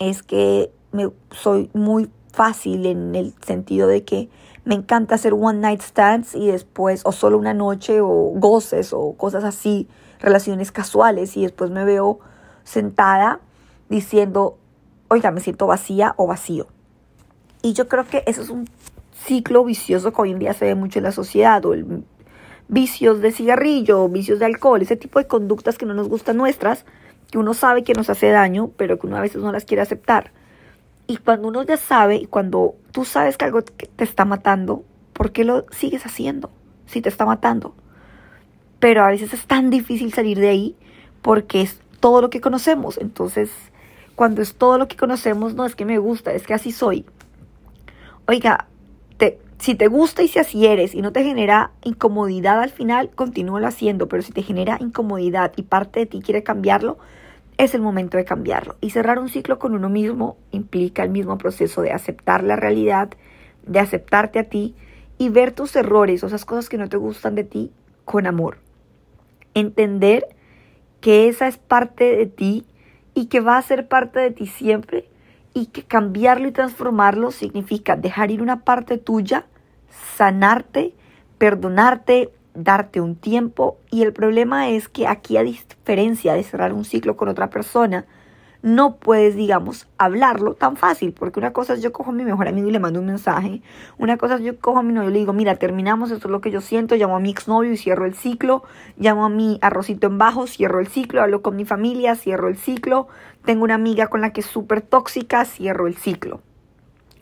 Es 0.00 0.24
que 0.24 0.72
me, 0.90 1.08
soy 1.30 1.70
muy 1.72 2.10
fácil 2.32 2.86
en 2.86 3.14
el 3.14 3.32
sentido 3.46 3.86
de 3.86 4.02
que 4.02 4.28
me 4.64 4.74
encanta 4.74 5.14
hacer 5.14 5.34
one 5.34 5.60
night 5.60 5.80
stands 5.82 6.34
y 6.34 6.48
después 6.48 7.02
o 7.04 7.12
solo 7.12 7.38
una 7.38 7.54
noche 7.54 8.00
o 8.00 8.08
goces 8.34 8.92
o 8.92 9.14
cosas 9.16 9.44
así, 9.44 9.88
relaciones 10.18 10.72
casuales 10.72 11.36
y 11.36 11.42
después 11.42 11.70
me 11.70 11.84
veo 11.84 12.18
sentada 12.64 13.40
diciendo, 13.88 14.58
oiga, 15.08 15.30
me 15.30 15.40
siento 15.40 15.66
vacía 15.66 16.14
o 16.16 16.26
vacío. 16.26 16.66
Y 17.62 17.72
yo 17.74 17.88
creo 17.88 18.04
que 18.04 18.22
eso 18.26 18.42
es 18.42 18.50
un 18.50 18.68
ciclo 19.12 19.64
vicioso 19.64 20.12
que 20.12 20.22
hoy 20.22 20.30
en 20.30 20.38
día 20.38 20.54
se 20.54 20.64
ve 20.64 20.74
mucho 20.74 20.98
en 20.98 21.04
la 21.04 21.12
sociedad, 21.12 21.64
o 21.66 21.74
el 21.74 22.04
vicios 22.68 23.20
de 23.20 23.32
cigarrillo, 23.32 24.08
vicios 24.08 24.38
de 24.38 24.46
alcohol, 24.46 24.80
ese 24.80 24.96
tipo 24.96 25.18
de 25.18 25.26
conductas 25.26 25.76
que 25.76 25.86
no 25.86 25.94
nos 25.94 26.08
gustan 26.08 26.36
nuestras, 26.36 26.84
que 27.30 27.38
uno 27.38 27.54
sabe 27.54 27.84
que 27.84 27.94
nos 27.94 28.10
hace 28.10 28.30
daño, 28.30 28.70
pero 28.76 28.98
que 28.98 29.06
uno 29.06 29.16
a 29.16 29.20
veces 29.20 29.42
no 29.42 29.52
las 29.52 29.64
quiere 29.64 29.82
aceptar. 29.82 30.32
Y 31.06 31.16
cuando 31.18 31.48
uno 31.48 31.62
ya 31.62 31.76
sabe, 31.76 32.16
y 32.16 32.26
cuando 32.26 32.74
tú 32.92 33.04
sabes 33.04 33.36
que 33.36 33.44
algo 33.44 33.62
te 33.62 34.04
está 34.04 34.24
matando, 34.24 34.84
¿por 35.12 35.32
qué 35.32 35.44
lo 35.44 35.66
sigues 35.70 36.06
haciendo 36.06 36.50
si 36.86 37.00
te 37.00 37.08
está 37.08 37.24
matando? 37.24 37.74
Pero 38.78 39.02
a 39.02 39.08
veces 39.08 39.32
es 39.32 39.46
tan 39.46 39.70
difícil 39.70 40.12
salir 40.12 40.38
de 40.38 40.48
ahí 40.48 40.76
porque 41.22 41.62
es 41.62 41.80
todo 42.00 42.20
lo 42.20 42.30
que 42.30 42.40
conocemos. 42.40 42.98
Entonces, 42.98 43.50
cuando 44.14 44.42
es 44.42 44.54
todo 44.54 44.78
lo 44.78 44.88
que 44.88 44.96
conocemos, 44.96 45.54
no 45.54 45.66
es 45.66 45.74
que 45.74 45.84
me 45.84 45.98
gusta, 45.98 46.32
es 46.32 46.46
que 46.46 46.54
así 46.54 46.72
soy. 46.72 47.04
Oiga, 48.26 48.68
si 49.60 49.74
te 49.74 49.88
gusta 49.88 50.22
y 50.22 50.28
si 50.28 50.38
así 50.38 50.66
eres 50.66 50.94
y 50.94 51.02
no 51.02 51.12
te 51.12 51.22
genera 51.22 51.72
incomodidad 51.84 52.60
al 52.60 52.70
final, 52.70 53.10
continúalo 53.14 53.66
haciendo, 53.66 54.08
pero 54.08 54.22
si 54.22 54.32
te 54.32 54.42
genera 54.42 54.78
incomodidad 54.80 55.52
y 55.56 55.62
parte 55.62 56.00
de 56.00 56.06
ti 56.06 56.20
quiere 56.20 56.42
cambiarlo, 56.42 56.98
es 57.64 57.74
el 57.74 57.82
momento 57.82 58.16
de 58.16 58.24
cambiarlo. 58.24 58.76
Y 58.80 58.90
cerrar 58.90 59.18
un 59.18 59.28
ciclo 59.28 59.58
con 59.58 59.74
uno 59.74 59.88
mismo 59.88 60.38
implica 60.50 61.02
el 61.02 61.10
mismo 61.10 61.36
proceso 61.36 61.82
de 61.82 61.92
aceptar 61.92 62.42
la 62.42 62.56
realidad, 62.56 63.10
de 63.66 63.80
aceptarte 63.80 64.38
a 64.38 64.44
ti 64.44 64.74
y 65.18 65.28
ver 65.28 65.52
tus 65.52 65.76
errores 65.76 66.24
o 66.24 66.28
esas 66.28 66.46
cosas 66.46 66.70
que 66.70 66.78
no 66.78 66.88
te 66.88 66.96
gustan 66.96 67.34
de 67.34 67.44
ti 67.44 67.70
con 68.06 68.26
amor. 68.26 68.58
Entender 69.52 70.26
que 71.02 71.28
esa 71.28 71.48
es 71.48 71.58
parte 71.58 72.16
de 72.16 72.26
ti 72.26 72.64
y 73.14 73.26
que 73.26 73.40
va 73.40 73.58
a 73.58 73.62
ser 73.62 73.88
parte 73.88 74.20
de 74.20 74.30
ti 74.30 74.46
siempre 74.46 75.08
y 75.52 75.66
que 75.66 75.82
cambiarlo 75.82 76.48
y 76.48 76.52
transformarlo 76.52 77.30
significa 77.30 77.96
dejar 77.96 78.30
ir 78.30 78.40
una 78.40 78.64
parte 78.64 78.96
tuya, 78.96 79.46
sanarte, 80.16 80.94
perdonarte, 81.36 82.30
darte 82.54 83.00
un 83.00 83.16
tiempo 83.16 83.78
y 83.90 84.02
el 84.02 84.12
problema 84.12 84.68
es 84.68 84.88
que 84.88 85.06
aquí 85.06 85.36
a 85.36 85.42
diferencia 85.42 86.34
de 86.34 86.42
cerrar 86.42 86.72
un 86.72 86.84
ciclo 86.84 87.16
con 87.16 87.28
otra 87.28 87.50
persona, 87.50 88.06
no 88.62 88.96
puedes, 88.96 89.36
digamos, 89.36 89.88
hablarlo 89.96 90.54
tan 90.54 90.76
fácil, 90.76 91.12
porque 91.12 91.40
una 91.40 91.52
cosa 91.52 91.74
es 91.74 91.82
yo 91.82 91.92
cojo 91.92 92.10
a 92.10 92.14
mi 92.14 92.24
mejor 92.24 92.46
amigo 92.46 92.68
y 92.68 92.72
le 92.72 92.78
mando 92.78 93.00
un 93.00 93.06
mensaje, 93.06 93.62
una 93.96 94.18
cosa 94.18 94.34
es 94.34 94.42
yo 94.42 94.58
cojo 94.58 94.80
a 94.80 94.82
mi 94.82 94.92
novio 94.92 95.08
y 95.08 95.12
le 95.14 95.18
digo, 95.20 95.32
mira, 95.32 95.56
terminamos, 95.56 96.10
esto 96.10 96.28
es 96.28 96.32
lo 96.32 96.40
que 96.40 96.50
yo 96.50 96.60
siento, 96.60 96.94
llamo 96.96 97.16
a 97.16 97.20
mi 97.20 97.30
exnovio 97.30 97.72
y 97.72 97.76
cierro 97.76 98.04
el 98.04 98.14
ciclo, 98.14 98.62
llamo 98.98 99.24
a 99.24 99.28
mi 99.30 99.58
arrocito 99.62 100.06
en 100.08 100.18
bajo, 100.18 100.46
cierro 100.46 100.80
el 100.80 100.88
ciclo, 100.88 101.22
hablo 101.22 101.40
con 101.42 101.56
mi 101.56 101.64
familia, 101.64 102.16
cierro 102.16 102.48
el 102.48 102.56
ciclo, 102.56 103.08
tengo 103.44 103.64
una 103.64 103.74
amiga 103.74 104.08
con 104.08 104.20
la 104.20 104.32
que 104.32 104.40
es 104.40 104.46
súper 104.46 104.82
tóxica, 104.82 105.44
cierro 105.44 105.86
el 105.86 105.96
ciclo. 105.96 106.42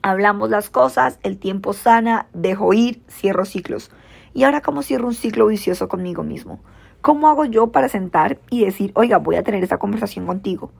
Hablamos 0.02 0.50
las 0.50 0.70
cosas, 0.70 1.18
el 1.22 1.38
tiempo 1.38 1.72
sana, 1.72 2.26
dejo 2.32 2.72
ir, 2.72 3.02
cierro 3.08 3.44
ciclos. 3.44 3.90
Y 4.34 4.44
ahora, 4.44 4.60
¿cómo 4.60 4.82
cierro 4.82 5.06
un 5.06 5.14
ciclo 5.14 5.46
vicioso 5.46 5.88
conmigo 5.88 6.22
mismo? 6.22 6.60
¿Cómo 7.00 7.28
hago 7.28 7.44
yo 7.44 7.68
para 7.68 7.88
sentar 7.88 8.38
y 8.50 8.64
decir, 8.64 8.92
oiga, 8.94 9.18
voy 9.18 9.36
a 9.36 9.42
tener 9.42 9.62
esta 9.62 9.78
conversación 9.78 10.26
contigo? 10.26 10.72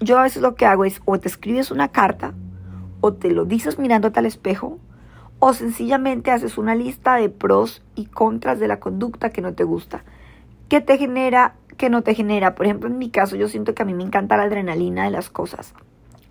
Yo 0.00 0.18
a 0.18 0.22
veces 0.22 0.40
lo 0.40 0.54
que 0.54 0.66
hago 0.66 0.84
es 0.84 1.00
o 1.04 1.18
te 1.20 1.28
escribes 1.28 1.70
una 1.70 1.88
carta, 1.88 2.32
o 3.00 3.12
te 3.12 3.30
lo 3.30 3.44
dices 3.44 3.78
mirándote 3.78 4.18
al 4.18 4.26
espejo, 4.26 4.78
o 5.38 5.52
sencillamente 5.52 6.30
haces 6.30 6.58
una 6.58 6.74
lista 6.74 7.16
de 7.16 7.28
pros 7.28 7.82
y 7.94 8.06
contras 8.06 8.58
de 8.58 8.68
la 8.68 8.80
conducta 8.80 9.30
que 9.30 9.42
no 9.42 9.54
te 9.54 9.64
gusta. 9.64 10.04
¿Qué 10.68 10.80
te 10.80 10.98
genera? 10.98 11.56
¿Qué 11.76 11.90
no 11.90 12.02
te 12.02 12.14
genera? 12.14 12.54
Por 12.54 12.66
ejemplo, 12.66 12.88
en 12.88 12.98
mi 12.98 13.10
caso, 13.10 13.36
yo 13.36 13.48
siento 13.48 13.74
que 13.74 13.82
a 13.82 13.86
mí 13.86 13.94
me 13.94 14.04
encanta 14.04 14.36
la 14.36 14.44
adrenalina 14.44 15.04
de 15.04 15.10
las 15.10 15.30
cosas. 15.30 15.74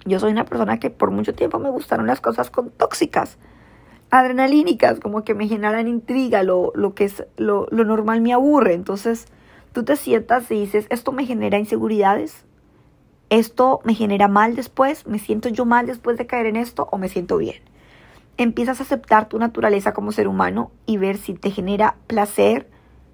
Yo 0.06 0.20
soy 0.20 0.32
una 0.32 0.46
persona 0.46 0.80
que 0.80 0.90
por 0.90 1.12
mucho 1.12 1.34
tiempo 1.34 1.60
me 1.60 1.70
gustaron 1.70 2.08
las 2.08 2.22
cosas 2.22 2.50
con 2.50 2.70
tóxicas 2.72 3.38
adrenalínicas, 4.12 5.00
como 5.00 5.24
que 5.24 5.36
me 5.36 5.48
generan 5.48 5.88
intriga, 5.88 6.44
lo, 6.44 6.72
lo 6.76 6.96
que 6.96 7.06
es 7.06 7.26
lo, 7.38 7.68
lo 7.72 7.86
normal 7.86 8.22
me 8.22 8.34
aburre. 8.34 8.74
Entonces 8.74 9.28
tú 9.74 9.84
te 9.84 9.96
sientas 9.96 10.50
y 10.52 10.62
dices, 10.62 10.88
esto 10.90 11.12
me 11.12 11.26
genera 11.26 11.58
inseguridades, 11.58 12.46
esto 13.30 13.82
me 13.84 13.94
genera 13.94 14.28
mal 14.28 14.56
después, 14.56 15.06
me 15.06 15.20
siento 15.20 15.50
yo 15.50 15.66
mal 15.66 15.86
después 15.86 16.18
de 16.18 16.26
caer 16.26 16.48
en 16.48 16.56
esto 16.56 16.88
o 16.92 16.98
me 16.98 17.10
siento 17.10 17.38
bien. 17.38 17.62
Empiezas 18.38 18.80
a 18.80 18.84
aceptar 18.84 19.28
tu 19.28 19.38
naturaleza 19.38 19.94
como 19.94 20.12
ser 20.12 20.28
humano 20.28 20.72
y 20.86 20.98
ver 20.98 21.18
si 21.18 21.34
te 21.34 21.52
genera 21.52 21.98
placer, 22.08 22.70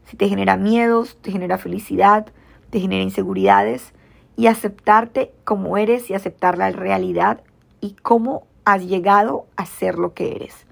si 0.05 0.15
te 0.15 0.29
genera 0.29 0.55
miedos, 0.55 1.17
te 1.21 1.31
genera 1.31 1.57
felicidad, 1.57 2.27
te 2.69 2.79
genera 2.79 3.03
inseguridades 3.03 3.93
y 4.37 4.47
aceptarte 4.47 5.33
como 5.43 5.77
eres 5.77 6.09
y 6.09 6.13
aceptar 6.13 6.57
la 6.57 6.69
realidad 6.71 7.41
y 7.81 7.95
cómo 8.01 8.47
has 8.65 8.85
llegado 8.85 9.47
a 9.55 9.65
ser 9.65 9.97
lo 9.97 10.13
que 10.13 10.35
eres. 10.35 10.64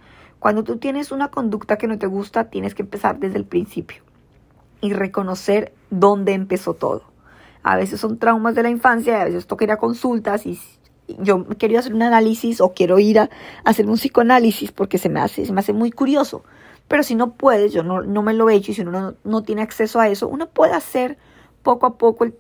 Cuando 0.44 0.66
tú 0.66 0.76
tienes 0.76 1.14
una 1.14 1.30
conducta 1.30 1.78
que 1.78 1.88
no 1.88 1.98
te 1.98 2.06
gusta, 2.06 2.50
tienes 2.50 2.76
que 2.76 2.82
empezar 2.82 3.18
desde 3.18 3.38
el 3.38 3.46
principio 3.46 4.04
y 4.82 4.92
reconocer 4.92 5.72
dónde 5.90 6.34
empezó 6.34 6.74
todo. 6.74 7.04
A 7.62 7.78
veces 7.78 8.02
son 8.02 8.20
traumas 8.20 8.54
de 8.54 8.64
la 8.64 8.70
infancia, 8.70 9.22
a 9.22 9.24
veces 9.24 9.48
toca 9.48 9.64
ir 9.64 9.72
a 9.72 9.78
consultas 9.78 10.46
y 10.46 10.60
yo 11.18 11.46
quiero 11.58 11.80
hacer 11.80 11.94
un 11.94 12.02
análisis 12.02 12.60
o 12.60 12.74
quiero 12.74 13.00
ir 13.00 13.20
a 13.20 13.30
hacer 13.64 13.88
un 13.88 13.96
psicoanálisis 13.96 14.74
porque 14.74 14.98
se 14.98 15.08
me 15.08 15.22
hace, 15.22 15.46
se 15.46 15.54
me 15.54 15.62
hace 15.62 15.72
muy 15.72 15.92
curioso. 15.92 16.44
Pero 16.90 17.04
si 17.04 17.16
no 17.16 17.36
puedes, 17.36 17.72
yo 17.72 17.84
no, 17.84 18.02
no 18.02 18.22
me 18.22 18.34
lo 18.34 18.50
he 18.50 18.56
hecho 18.56 18.72
y 18.72 18.76
si 18.76 18.82
uno 18.82 18.92
no, 18.92 19.14
no 19.24 19.44
tiene 19.44 19.62
acceso 19.62 20.02
a 20.02 20.10
eso, 20.10 20.28
uno 20.28 20.50
puede 20.50 20.74
hacer 20.74 21.18
poco 21.62 21.86
a 21.86 21.98
poco 21.98 22.26
el 22.26 22.36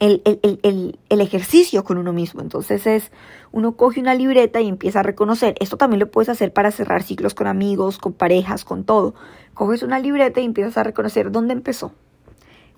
el, 0.00 0.22
el, 0.24 0.98
el, 1.08 1.20
ejercicio 1.20 1.84
con 1.84 1.98
uno 1.98 2.12
mismo. 2.12 2.40
Entonces 2.40 2.86
es, 2.86 3.12
uno 3.52 3.76
coge 3.76 4.00
una 4.00 4.14
libreta 4.14 4.60
y 4.60 4.68
empieza 4.68 5.00
a 5.00 5.02
reconocer. 5.02 5.54
Esto 5.60 5.76
también 5.76 6.00
lo 6.00 6.10
puedes 6.10 6.28
hacer 6.28 6.52
para 6.52 6.70
cerrar 6.70 7.02
ciclos 7.02 7.34
con 7.34 7.46
amigos, 7.46 7.98
con 7.98 8.12
parejas, 8.12 8.64
con 8.64 8.84
todo. 8.84 9.14
Coges 9.54 9.82
una 9.82 9.98
libreta 9.98 10.40
y 10.40 10.44
empiezas 10.44 10.76
a 10.76 10.82
reconocer 10.82 11.30
dónde 11.30 11.52
empezó. 11.52 11.92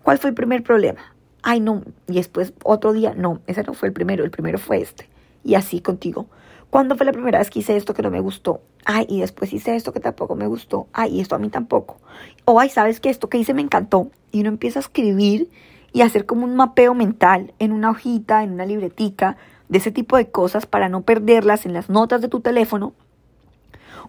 ¿Cuál 0.03 0.19
fue 0.19 0.31
el 0.31 0.35
primer 0.35 0.63
problema? 0.63 1.15
Ay, 1.43 1.61
no. 1.61 1.83
Y 2.07 2.15
después 2.15 2.53
otro 2.65 2.93
día, 2.93 3.15
no, 3.17 3.41
ese 3.47 3.63
no 3.63 3.73
fue 3.73 3.89
el 3.89 3.95
primero, 3.95 4.25
el 4.25 4.31
primero 4.31 4.59
fue 4.59 4.81
este. 4.81 5.09
Y 5.43 5.55
así 5.55 5.81
contigo. 5.81 6.27
¿Cuándo 6.71 6.97
fue 6.97 7.07
la 7.07 7.13
primera 7.13 7.39
vez 7.39 7.51
que 7.51 7.61
hice 7.61 7.77
esto 7.77 7.95
que 7.95 8.03
no 8.03 8.11
me 8.11 8.21
gustó? 8.21 8.61
Ay, 8.85 9.07
y 9.09 9.21
después 9.21 9.53
hice 9.53 9.75
esto 9.75 9.93
que 9.93 10.01
tampoco 10.01 10.35
me 10.35 10.47
gustó. 10.47 10.89
Ay, 10.93 11.17
y 11.17 11.21
esto 11.21 11.35
a 11.35 11.39
mí 11.39 11.49
tampoco. 11.49 11.99
O 12.45 12.61
ay, 12.61 12.69
¿sabes 12.69 13.01
que 13.01 13.09
Esto 13.09 13.29
que 13.29 13.39
hice 13.39 13.55
me 13.55 13.63
encantó. 13.63 14.11
Y 14.33 14.41
uno 14.41 14.51
empieza 14.51 14.81
a 14.81 14.83
escribir 14.83 15.49
y 15.97 16.03
hacer 16.03 16.27
como 16.27 16.45
un 16.45 16.57
mapeo 16.57 16.93
mental 16.93 17.55
en 17.59 17.73
una 17.73 17.89
hojita, 17.89 18.43
en 18.43 18.53
una 18.53 18.67
libretica, 18.67 19.39
de 19.71 19.79
ese 19.79 19.91
tipo 19.91 20.19
de 20.19 20.31
cosas 20.31 20.67
para 20.67 20.91
no 20.91 21.01
perderlas 21.01 21.65
en 21.65 21.73
las 21.73 21.89
notas 21.89 22.21
de 22.21 22.29
tu 22.29 22.41
teléfono, 22.41 22.93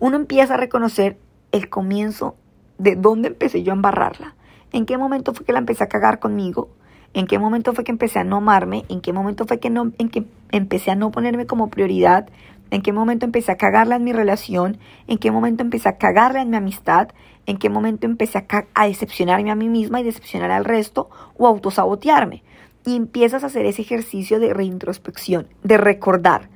uno 0.02 0.18
empieza 0.18 0.56
a 0.56 0.58
reconocer 0.58 1.18
el 1.54 1.70
comienzo 1.70 2.36
de 2.78 2.98
dónde 2.98 3.30
empecé 3.30 3.64
yo 3.64 3.72
a 3.72 3.76
embarrarla, 3.76 4.36
en 4.74 4.86
qué 4.86 4.98
momento 4.98 5.34
fue 5.34 5.46
que 5.46 5.54
la 5.54 5.60
empecé 5.60 5.86
a 5.86 5.88
cagar 5.88 6.20
conmigo, 6.20 6.68
en 7.14 7.26
qué 7.26 7.40
momento 7.40 7.72
fue 7.72 7.86
que 7.86 7.94
empecé 7.94 8.20
a 8.20 8.26
no 8.26 8.36
amarme, 8.36 8.84
en 8.90 9.00
qué 9.00 9.14
momento 9.14 9.46
fue 9.46 9.62
que, 9.62 9.70
no, 9.70 9.94
en 9.98 10.10
que 10.10 10.26
empecé 10.52 10.92
a 10.92 10.96
no 10.96 11.12
ponerme 11.12 11.46
como 11.46 11.70
prioridad, 11.70 12.28
en 12.72 12.82
qué 12.82 12.92
momento 12.92 13.26
empecé 13.26 13.52
a 13.52 13.58
cagarla 13.58 13.96
en 13.96 14.04
mi 14.04 14.14
relación, 14.14 14.78
en 15.08 15.18
qué 15.18 15.32
momento 15.32 15.64
empecé 15.64 15.90
a 15.90 15.98
cagarla 15.98 16.42
en 16.42 16.50
mi 16.50 16.58
amistad, 16.58 17.10
en 17.46 17.58
qué 17.58 17.70
momento 17.70 18.06
empecé 18.06 18.46
a, 18.74 18.88
decepcionarme 18.88 19.52
a 19.52 19.56
mí 19.56 19.70
misma 19.70 20.02
y 20.02 20.04
decepcionar 20.04 20.52
al 20.52 20.66
resto 20.66 21.10
o 21.38 21.48
autosabotearme. 21.48 22.44
Y 22.86 22.96
empiezas 22.96 23.44
a 23.44 23.48
hacer 23.48 23.66
ese 23.66 23.82
ejercicio 23.82 24.40
de 24.40 24.54
reintrospección, 24.54 25.48
de 25.64 25.78
recordar. 25.78 26.50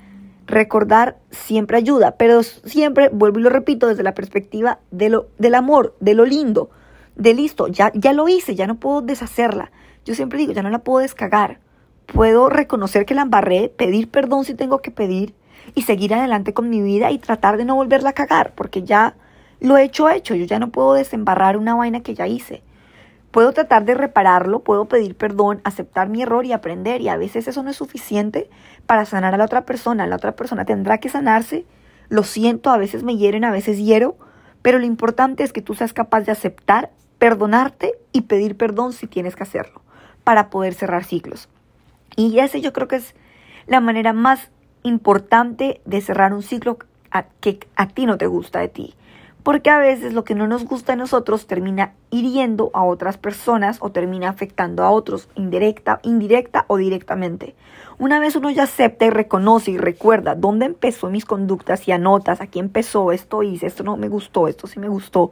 Recordar 0.47 1.17
siempre 1.29 1.77
ayuda, 1.77 2.15
pero 2.17 2.43
siempre, 2.43 3.09
vuelvo 3.09 3.39
y 3.39 3.43
lo 3.43 3.49
repito, 3.49 3.87
desde 3.87 4.03
la 4.03 4.13
perspectiva 4.13 4.79
de 4.91 5.09
lo, 5.09 5.27
del 5.37 5.55
amor, 5.55 5.95
de 5.99 6.13
lo 6.13 6.25
lindo, 6.25 6.69
de 7.15 7.33
listo, 7.33 7.67
ya, 7.67 7.91
ya 7.93 8.11
lo 8.11 8.27
hice, 8.27 8.55
ya 8.55 8.67
no 8.67 8.75
puedo 8.75 9.01
deshacerla. 9.01 9.71
Yo 10.03 10.13
siempre 10.13 10.39
digo, 10.39 10.51
ya 10.51 10.63
no 10.63 10.69
la 10.69 10.79
puedo 10.79 10.99
descagar. 10.99 11.59
Puedo 12.05 12.49
reconocer 12.49 13.05
que 13.05 13.13
la 13.13 13.21
embarré, 13.21 13.69
pedir 13.69 14.09
perdón 14.09 14.43
si 14.43 14.55
tengo 14.55 14.81
que 14.81 14.91
pedir 14.91 15.33
y 15.75 15.83
seguir 15.83 16.13
adelante 16.13 16.53
con 16.53 16.69
mi 16.69 16.81
vida 16.81 17.11
y 17.11 17.19
tratar 17.19 17.57
de 17.57 17.65
no 17.65 17.75
volverla 17.75 18.11
a 18.11 18.13
cagar, 18.13 18.53
porque 18.55 18.83
ya 18.83 19.15
lo 19.61 19.77
he 19.77 19.83
hecho, 19.83 20.09
hecho. 20.09 20.35
Yo 20.35 20.45
ya 20.45 20.59
no 20.59 20.71
puedo 20.71 20.93
desembarrar 20.93 21.55
una 21.55 21.75
vaina 21.75 22.01
que 22.01 22.15
ya 22.15 22.27
hice. 22.27 22.63
Puedo 23.29 23.53
tratar 23.53 23.85
de 23.85 23.93
repararlo, 23.93 24.59
puedo 24.59 24.85
pedir 24.85 25.15
perdón, 25.15 25.61
aceptar 25.63 26.09
mi 26.09 26.23
error 26.23 26.45
y 26.45 26.51
aprender. 26.51 26.99
Y 26.99 27.07
a 27.07 27.15
veces 27.15 27.47
eso 27.47 27.63
no 27.63 27.69
es 27.69 27.77
suficiente 27.77 28.49
para 28.87 29.05
sanar 29.05 29.33
a 29.33 29.37
la 29.37 29.45
otra 29.45 29.65
persona. 29.65 30.07
La 30.07 30.17
otra 30.17 30.35
persona 30.35 30.65
tendrá 30.65 30.97
que 30.97 31.09
sanarse. 31.09 31.65
Lo 32.09 32.23
siento, 32.23 32.71
a 32.71 32.77
veces 32.77 33.03
me 33.03 33.15
hieren, 33.15 33.45
a 33.45 33.51
veces 33.51 33.77
hiero. 33.77 34.17
Pero 34.61 34.79
lo 34.79 34.85
importante 34.85 35.43
es 35.43 35.53
que 35.53 35.61
tú 35.61 35.75
seas 35.75 35.93
capaz 35.93 36.21
de 36.21 36.31
aceptar 36.31 36.91
perdonarte 37.19 37.93
y 38.11 38.21
pedir 38.21 38.57
perdón 38.57 38.93
si 38.93 39.07
tienes 39.07 39.35
que 39.35 39.43
hacerlo 39.43 39.81
para 40.23 40.49
poder 40.49 40.73
cerrar 40.73 41.03
ciclos. 41.03 41.49
Y 42.15 42.39
ese 42.39 42.61
yo 42.61 42.73
creo 42.73 42.87
que 42.87 42.97
es 42.97 43.15
la 43.67 43.79
manera 43.79 44.11
más 44.11 44.49
importante 44.83 45.81
de 45.85 46.01
cerrar 46.01 46.33
un 46.33 46.43
ciclo 46.43 46.77
que 47.39 47.59
a 47.75 47.87
ti 47.87 48.05
no 48.05 48.17
te 48.17 48.27
gusta 48.27 48.59
de 48.59 48.69
ti. 48.69 48.95
Porque 49.43 49.71
a 49.71 49.79
veces 49.79 50.13
lo 50.13 50.23
que 50.23 50.35
no 50.35 50.47
nos 50.47 50.65
gusta 50.65 50.93
de 50.93 50.97
nosotros 50.97 51.47
termina 51.47 51.93
hiriendo 52.11 52.69
a 52.73 52.83
otras 52.83 53.17
personas 53.17 53.77
o 53.79 53.91
termina 53.91 54.29
afectando 54.29 54.83
a 54.83 54.91
otros 54.91 55.29
indirecta, 55.35 55.99
indirecta 56.03 56.65
o 56.67 56.77
directamente. 56.77 57.55
Una 57.97 58.19
vez 58.19 58.35
uno 58.35 58.51
ya 58.51 58.63
acepta 58.63 59.05
y 59.05 59.09
reconoce 59.09 59.71
y 59.71 59.77
recuerda 59.77 60.35
dónde 60.35 60.67
empezó 60.67 61.09
mis 61.09 61.25
conductas 61.25 61.87
y 61.87 61.91
anotas, 61.91 62.39
aquí 62.39 62.59
empezó, 62.59 63.11
esto 63.11 63.41
hice, 63.41 63.65
esto 63.65 63.83
no 63.83 63.97
me 63.97 64.09
gustó, 64.09 64.47
esto 64.47 64.67
sí 64.67 64.79
me 64.79 64.89
gustó, 64.89 65.31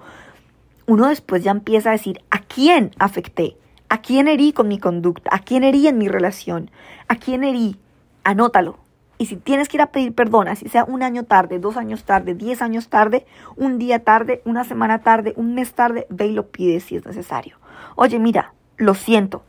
uno 0.88 1.08
después 1.08 1.44
ya 1.44 1.52
empieza 1.52 1.90
a 1.90 1.94
decir 1.94 2.22
a 2.32 2.40
quién 2.42 2.92
afecté, 2.98 3.58
a 3.90 4.02
quién 4.02 4.28
herí 4.28 4.54
con 4.54 4.68
mi 4.68 4.80
conducta, 4.80 5.30
a 5.32 5.40
quién 5.40 5.64
herí 5.64 5.88
en 5.88 6.00
mi 6.00 6.08
relación, 6.08 6.72
a 7.08 7.16
quién 7.16 7.44
herí, 7.44 7.78
anótalo, 8.24 8.80
y 9.20 9.26
si 9.26 9.36
tienes 9.36 9.68
que 9.68 9.78
ir 9.78 9.82
a 9.82 9.92
pedir 9.92 10.16
perdón, 10.16 10.48
así 10.48 10.70
sea 10.70 10.86
un 10.86 11.04
año 11.04 11.26
tarde, 11.26 11.60
dos 11.60 11.76
años 11.76 12.06
tarde, 12.06 12.34
diez 12.34 12.62
años 12.62 12.88
tarde, 12.88 13.26
un 13.58 13.78
día 13.78 14.04
tarde, 14.04 14.42
una 14.46 14.64
semana 14.64 15.02
tarde, 15.02 15.34
un 15.36 15.54
mes 15.54 15.74
tarde, 15.74 16.08
ve 16.10 16.28
y 16.28 16.32
lo 16.32 16.48
pides 16.48 16.86
si 16.86 16.96
es 16.96 17.06
necesario. 17.06 17.58
Oye, 17.96 18.18
mira, 18.18 18.54
lo 18.78 18.96
siento. 18.96 19.44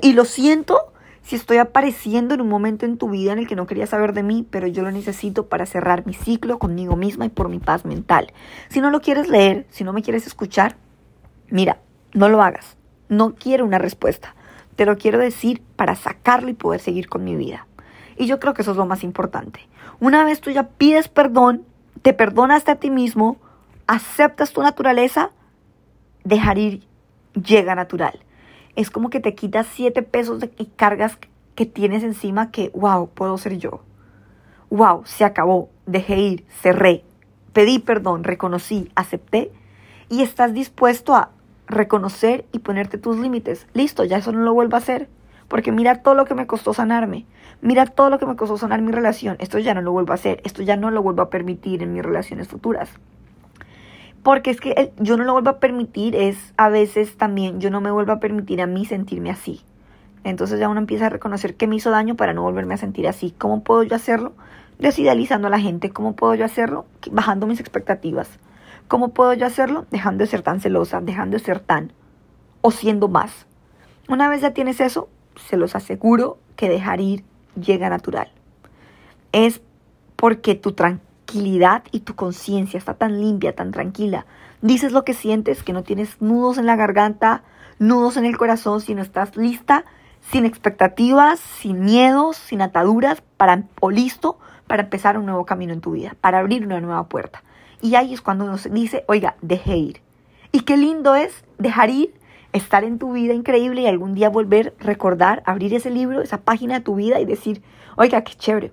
y 0.00 0.12
lo 0.12 0.24
siento 0.24 0.92
si 1.22 1.34
estoy 1.34 1.56
apareciendo 1.56 2.32
en 2.32 2.40
un 2.40 2.48
momento 2.48 2.86
en 2.86 2.96
tu 2.96 3.10
vida 3.10 3.32
en 3.32 3.40
el 3.40 3.48
que 3.48 3.56
no 3.56 3.66
querías 3.66 3.90
saber 3.90 4.12
de 4.12 4.22
mí, 4.22 4.46
pero 4.48 4.68
yo 4.68 4.82
lo 4.82 4.92
necesito 4.92 5.46
para 5.46 5.66
cerrar 5.66 6.06
mi 6.06 6.14
ciclo 6.14 6.60
conmigo 6.60 6.94
misma 6.94 7.26
y 7.26 7.30
por 7.30 7.48
mi 7.48 7.58
paz 7.58 7.84
mental. 7.84 8.32
Si 8.68 8.80
no 8.80 8.90
lo 8.90 9.00
quieres 9.00 9.28
leer, 9.28 9.66
si 9.68 9.82
no 9.82 9.92
me 9.92 10.02
quieres 10.02 10.28
escuchar, 10.28 10.76
mira, 11.50 11.80
no 12.14 12.28
lo 12.28 12.40
hagas. 12.40 12.76
No 13.08 13.34
quiero 13.34 13.64
una 13.64 13.78
respuesta. 13.78 14.36
Te 14.76 14.86
lo 14.86 14.96
quiero 14.96 15.18
decir 15.18 15.60
para 15.74 15.96
sacarlo 15.96 16.50
y 16.50 16.54
poder 16.54 16.80
seguir 16.80 17.08
con 17.08 17.24
mi 17.24 17.34
vida. 17.34 17.66
Y 18.18 18.26
yo 18.26 18.40
creo 18.40 18.52
que 18.52 18.62
eso 18.62 18.72
es 18.72 18.76
lo 18.76 18.84
más 18.84 19.04
importante. 19.04 19.60
Una 20.00 20.24
vez 20.24 20.40
tú 20.40 20.50
ya 20.50 20.64
pides 20.64 21.08
perdón, 21.08 21.64
te 22.02 22.12
perdonas 22.12 22.68
a 22.68 22.74
ti 22.74 22.90
mismo, 22.90 23.36
aceptas 23.86 24.52
tu 24.52 24.60
naturaleza, 24.60 25.30
dejar 26.24 26.58
ir 26.58 26.86
llega 27.32 27.76
natural. 27.76 28.18
Es 28.74 28.90
como 28.90 29.08
que 29.08 29.20
te 29.20 29.34
quitas 29.34 29.66
siete 29.72 30.02
pesos 30.02 30.42
y 30.56 30.66
cargas 30.66 31.16
que 31.54 31.66
tienes 31.66 32.02
encima 32.02 32.50
que, 32.50 32.70
wow, 32.74 33.08
puedo 33.08 33.38
ser 33.38 33.58
yo. 33.58 33.82
Wow, 34.70 35.02
se 35.04 35.24
acabó, 35.24 35.70
dejé 35.86 36.18
ir, 36.18 36.44
cerré, 36.60 37.04
pedí 37.52 37.78
perdón, 37.78 38.24
reconocí, 38.24 38.90
acepté 38.94 39.50
y 40.08 40.22
estás 40.22 40.52
dispuesto 40.52 41.14
a 41.14 41.30
reconocer 41.66 42.46
y 42.52 42.60
ponerte 42.60 42.98
tus 42.98 43.16
límites. 43.16 43.66
Listo, 43.74 44.04
ya 44.04 44.18
eso 44.18 44.32
no 44.32 44.40
lo 44.40 44.54
vuelvo 44.54 44.76
a 44.76 44.78
hacer. 44.78 45.08
Porque 45.48 45.72
mira 45.72 46.02
todo 46.02 46.14
lo 46.14 46.26
que 46.26 46.34
me 46.34 46.46
costó 46.46 46.74
sanarme. 46.74 47.26
Mira 47.60 47.86
todo 47.86 48.10
lo 48.10 48.18
que 48.18 48.26
me 48.26 48.36
costó 48.36 48.56
sanar 48.58 48.82
mi 48.82 48.92
relación. 48.92 49.36
Esto 49.40 49.58
ya 49.58 49.74
no 49.74 49.80
lo 49.82 49.92
vuelvo 49.92 50.12
a 50.12 50.14
hacer. 50.14 50.40
Esto 50.44 50.62
ya 50.62 50.76
no 50.76 50.90
lo 50.90 51.02
vuelvo 51.02 51.22
a 51.22 51.30
permitir 51.30 51.82
en 51.82 51.92
mis 51.92 52.02
relaciones 52.02 52.48
futuras. 52.48 52.90
Porque 54.22 54.50
es 54.50 54.60
que 54.60 54.92
yo 54.98 55.16
no 55.16 55.24
lo 55.24 55.32
vuelvo 55.32 55.50
a 55.50 55.58
permitir 55.58 56.14
es 56.14 56.52
a 56.56 56.68
veces 56.68 57.16
también 57.16 57.60
yo 57.60 57.70
no 57.70 57.80
me 57.80 57.90
vuelvo 57.90 58.12
a 58.12 58.20
permitir 58.20 58.60
a 58.60 58.66
mí 58.66 58.84
sentirme 58.84 59.30
así. 59.30 59.62
Entonces 60.24 60.60
ya 60.60 60.68
uno 60.68 60.80
empieza 60.80 61.06
a 61.06 61.08
reconocer 61.10 61.54
que 61.54 61.66
me 61.66 61.76
hizo 61.76 61.90
daño 61.90 62.14
para 62.14 62.34
no 62.34 62.42
volverme 62.42 62.74
a 62.74 62.78
sentir 62.78 63.08
así. 63.08 63.34
¿Cómo 63.38 63.62
puedo 63.62 63.82
yo 63.84 63.96
hacerlo? 63.96 64.34
Desidealizando 64.78 65.48
a 65.48 65.50
la 65.50 65.60
gente. 65.60 65.90
¿Cómo 65.90 66.14
puedo 66.14 66.34
yo 66.34 66.44
hacerlo? 66.44 66.84
Bajando 67.10 67.46
mis 67.46 67.60
expectativas. 67.60 68.28
¿Cómo 68.88 69.10
puedo 69.10 69.32
yo 69.34 69.46
hacerlo? 69.46 69.86
Dejando 69.90 70.24
de 70.24 70.30
ser 70.30 70.42
tan 70.42 70.60
celosa, 70.60 71.00
dejando 71.00 71.38
de 71.38 71.44
ser 71.44 71.60
tan 71.60 71.92
o 72.60 72.70
siendo 72.70 73.08
más. 73.08 73.46
Una 74.08 74.28
vez 74.28 74.40
ya 74.40 74.52
tienes 74.52 74.80
eso, 74.80 75.08
se 75.48 75.56
los 75.56 75.74
aseguro 75.74 76.38
que 76.56 76.68
dejar 76.68 77.00
ir 77.00 77.24
llega 77.60 77.88
natural. 77.88 78.30
Es 79.32 79.60
porque 80.16 80.54
tu 80.54 80.72
tranquilidad 80.72 81.84
y 81.92 82.00
tu 82.00 82.14
conciencia 82.14 82.78
está 82.78 82.94
tan 82.94 83.20
limpia, 83.20 83.54
tan 83.54 83.70
tranquila. 83.70 84.26
Dices 84.62 84.92
lo 84.92 85.04
que 85.04 85.14
sientes, 85.14 85.62
que 85.62 85.72
no 85.72 85.84
tienes 85.84 86.20
nudos 86.20 86.58
en 86.58 86.66
la 86.66 86.76
garganta, 86.76 87.42
nudos 87.78 88.16
en 88.16 88.24
el 88.24 88.36
corazón, 88.36 88.80
sino 88.80 89.02
estás 89.02 89.36
lista, 89.36 89.84
sin 90.30 90.44
expectativas, 90.44 91.38
sin 91.38 91.84
miedos, 91.84 92.36
sin 92.36 92.60
ataduras, 92.60 93.22
para, 93.36 93.64
o 93.80 93.90
listo 93.90 94.38
para 94.66 94.82
empezar 94.82 95.16
un 95.18 95.26
nuevo 95.26 95.46
camino 95.46 95.72
en 95.72 95.80
tu 95.80 95.92
vida, 95.92 96.16
para 96.20 96.38
abrir 96.38 96.64
una 96.64 96.80
nueva 96.80 97.08
puerta. 97.08 97.42
Y 97.80 97.94
ahí 97.94 98.12
es 98.12 98.20
cuando 98.20 98.44
nos 98.44 98.70
dice, 98.70 99.04
oiga, 99.06 99.36
deje 99.40 99.76
ir. 99.76 100.02
Y 100.52 100.60
qué 100.60 100.76
lindo 100.76 101.14
es 101.14 101.44
dejar 101.58 101.90
ir 101.90 102.17
estar 102.58 102.84
en 102.84 102.98
tu 102.98 103.12
vida 103.12 103.34
increíble 103.34 103.82
y 103.82 103.86
algún 103.86 104.14
día 104.14 104.28
volver, 104.28 104.74
recordar, 104.78 105.42
abrir 105.46 105.74
ese 105.74 105.90
libro, 105.90 106.22
esa 106.22 106.42
página 106.42 106.74
de 106.74 106.80
tu 106.84 106.94
vida 106.94 107.20
y 107.20 107.24
decir, 107.24 107.62
oiga, 107.96 108.22
qué 108.22 108.34
chévere. 108.34 108.72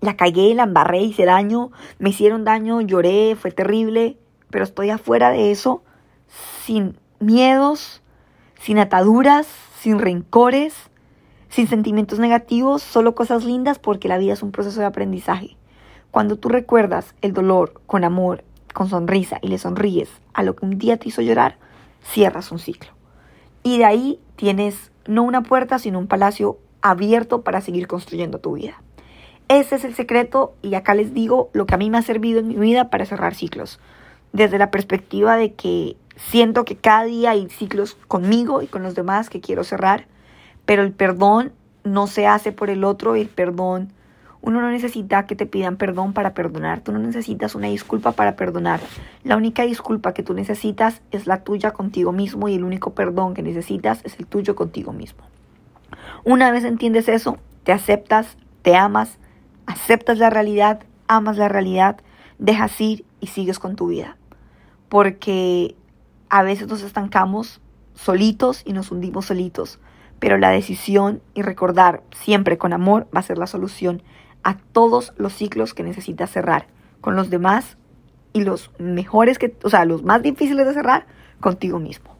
La 0.00 0.16
cagué, 0.16 0.54
la 0.54 0.62
embarré, 0.62 1.02
hice 1.02 1.24
daño, 1.26 1.70
me 1.98 2.10
hicieron 2.10 2.44
daño, 2.44 2.80
lloré, 2.80 3.36
fue 3.36 3.50
terrible, 3.50 4.16
pero 4.50 4.64
estoy 4.64 4.90
afuera 4.90 5.30
de 5.30 5.50
eso, 5.50 5.82
sin 6.64 6.98
miedos, 7.18 8.02
sin 8.60 8.78
ataduras, 8.78 9.46
sin 9.78 9.98
rencores, 9.98 10.74
sin 11.48 11.66
sentimientos 11.66 12.18
negativos, 12.18 12.82
solo 12.82 13.14
cosas 13.14 13.44
lindas 13.44 13.78
porque 13.78 14.08
la 14.08 14.18
vida 14.18 14.32
es 14.32 14.42
un 14.42 14.52
proceso 14.52 14.80
de 14.80 14.86
aprendizaje. 14.86 15.56
Cuando 16.10 16.36
tú 16.36 16.48
recuerdas 16.48 17.14
el 17.20 17.32
dolor 17.32 17.80
con 17.86 18.04
amor, 18.04 18.44
con 18.72 18.88
sonrisa 18.88 19.38
y 19.42 19.48
le 19.48 19.58
sonríes 19.58 20.08
a 20.32 20.42
lo 20.42 20.56
que 20.56 20.64
un 20.64 20.78
día 20.78 20.96
te 20.96 21.08
hizo 21.08 21.22
llorar, 21.22 21.58
cierras 22.02 22.52
un 22.52 22.58
ciclo. 22.58 22.99
Y 23.62 23.78
de 23.78 23.84
ahí 23.84 24.20
tienes 24.36 24.90
no 25.06 25.22
una 25.22 25.42
puerta, 25.42 25.78
sino 25.78 25.98
un 25.98 26.06
palacio 26.06 26.58
abierto 26.82 27.42
para 27.42 27.60
seguir 27.60 27.86
construyendo 27.86 28.38
tu 28.38 28.54
vida. 28.54 28.80
Ese 29.48 29.74
es 29.74 29.84
el 29.84 29.94
secreto 29.94 30.54
y 30.62 30.74
acá 30.74 30.94
les 30.94 31.12
digo 31.12 31.50
lo 31.52 31.66
que 31.66 31.74
a 31.74 31.78
mí 31.78 31.90
me 31.90 31.98
ha 31.98 32.02
servido 32.02 32.38
en 32.38 32.48
mi 32.48 32.54
vida 32.54 32.88
para 32.88 33.04
cerrar 33.04 33.34
ciclos. 33.34 33.80
Desde 34.32 34.58
la 34.58 34.70
perspectiva 34.70 35.36
de 35.36 35.54
que 35.54 35.96
siento 36.16 36.64
que 36.64 36.76
cada 36.76 37.04
día 37.04 37.30
hay 37.30 37.48
ciclos 37.48 37.96
conmigo 38.06 38.62
y 38.62 38.68
con 38.68 38.82
los 38.82 38.94
demás 38.94 39.28
que 39.28 39.40
quiero 39.40 39.64
cerrar, 39.64 40.06
pero 40.66 40.82
el 40.82 40.92
perdón 40.92 41.52
no 41.82 42.06
se 42.06 42.26
hace 42.26 42.52
por 42.52 42.70
el 42.70 42.84
otro, 42.84 43.16
el 43.16 43.28
perdón 43.28 43.92
uno 44.42 44.60
no 44.60 44.70
necesita 44.70 45.26
que 45.26 45.36
te 45.36 45.46
pidan 45.46 45.76
perdón 45.76 46.12
para 46.12 46.32
perdonar, 46.32 46.80
tú 46.80 46.92
no 46.92 46.98
necesitas 46.98 47.54
una 47.54 47.68
disculpa 47.68 48.12
para 48.12 48.36
perdonar. 48.36 48.80
La 49.22 49.36
única 49.36 49.64
disculpa 49.64 50.14
que 50.14 50.22
tú 50.22 50.32
necesitas 50.32 51.02
es 51.10 51.26
la 51.26 51.42
tuya 51.44 51.72
contigo 51.72 52.12
mismo 52.12 52.48
y 52.48 52.54
el 52.54 52.64
único 52.64 52.94
perdón 52.94 53.34
que 53.34 53.42
necesitas 53.42 54.00
es 54.04 54.18
el 54.18 54.26
tuyo 54.26 54.56
contigo 54.56 54.92
mismo. 54.92 55.24
Una 56.24 56.50
vez 56.50 56.64
entiendes 56.64 57.08
eso, 57.08 57.38
te 57.64 57.72
aceptas, 57.72 58.36
te 58.62 58.76
amas, 58.76 59.18
aceptas 59.66 60.18
la 60.18 60.30
realidad, 60.30 60.80
amas 61.06 61.36
la 61.36 61.48
realidad, 61.48 61.98
dejas 62.38 62.80
ir 62.80 63.04
y 63.20 63.26
sigues 63.26 63.58
con 63.58 63.76
tu 63.76 63.88
vida. 63.88 64.16
Porque 64.88 65.76
a 66.30 66.42
veces 66.42 66.68
nos 66.68 66.82
estancamos 66.82 67.60
solitos 67.94 68.62
y 68.64 68.72
nos 68.72 68.90
hundimos 68.90 69.26
solitos, 69.26 69.78
pero 70.18 70.38
la 70.38 70.50
decisión 70.50 71.20
y 71.34 71.42
recordar 71.42 72.02
siempre 72.12 72.56
con 72.56 72.72
amor 72.72 73.06
va 73.14 73.20
a 73.20 73.24
ser 73.24 73.36
la 73.38 73.46
solución 73.46 74.02
a 74.42 74.56
todos 74.56 75.12
los 75.16 75.32
ciclos 75.32 75.74
que 75.74 75.82
necesitas 75.82 76.30
cerrar 76.30 76.66
con 77.00 77.16
los 77.16 77.30
demás 77.30 77.76
y 78.32 78.44
los 78.44 78.70
mejores 78.78 79.38
que, 79.38 79.56
o 79.62 79.70
sea, 79.70 79.84
los 79.84 80.02
más 80.02 80.22
difíciles 80.22 80.66
de 80.66 80.74
cerrar 80.74 81.06
contigo 81.40 81.78
mismo. 81.78 82.19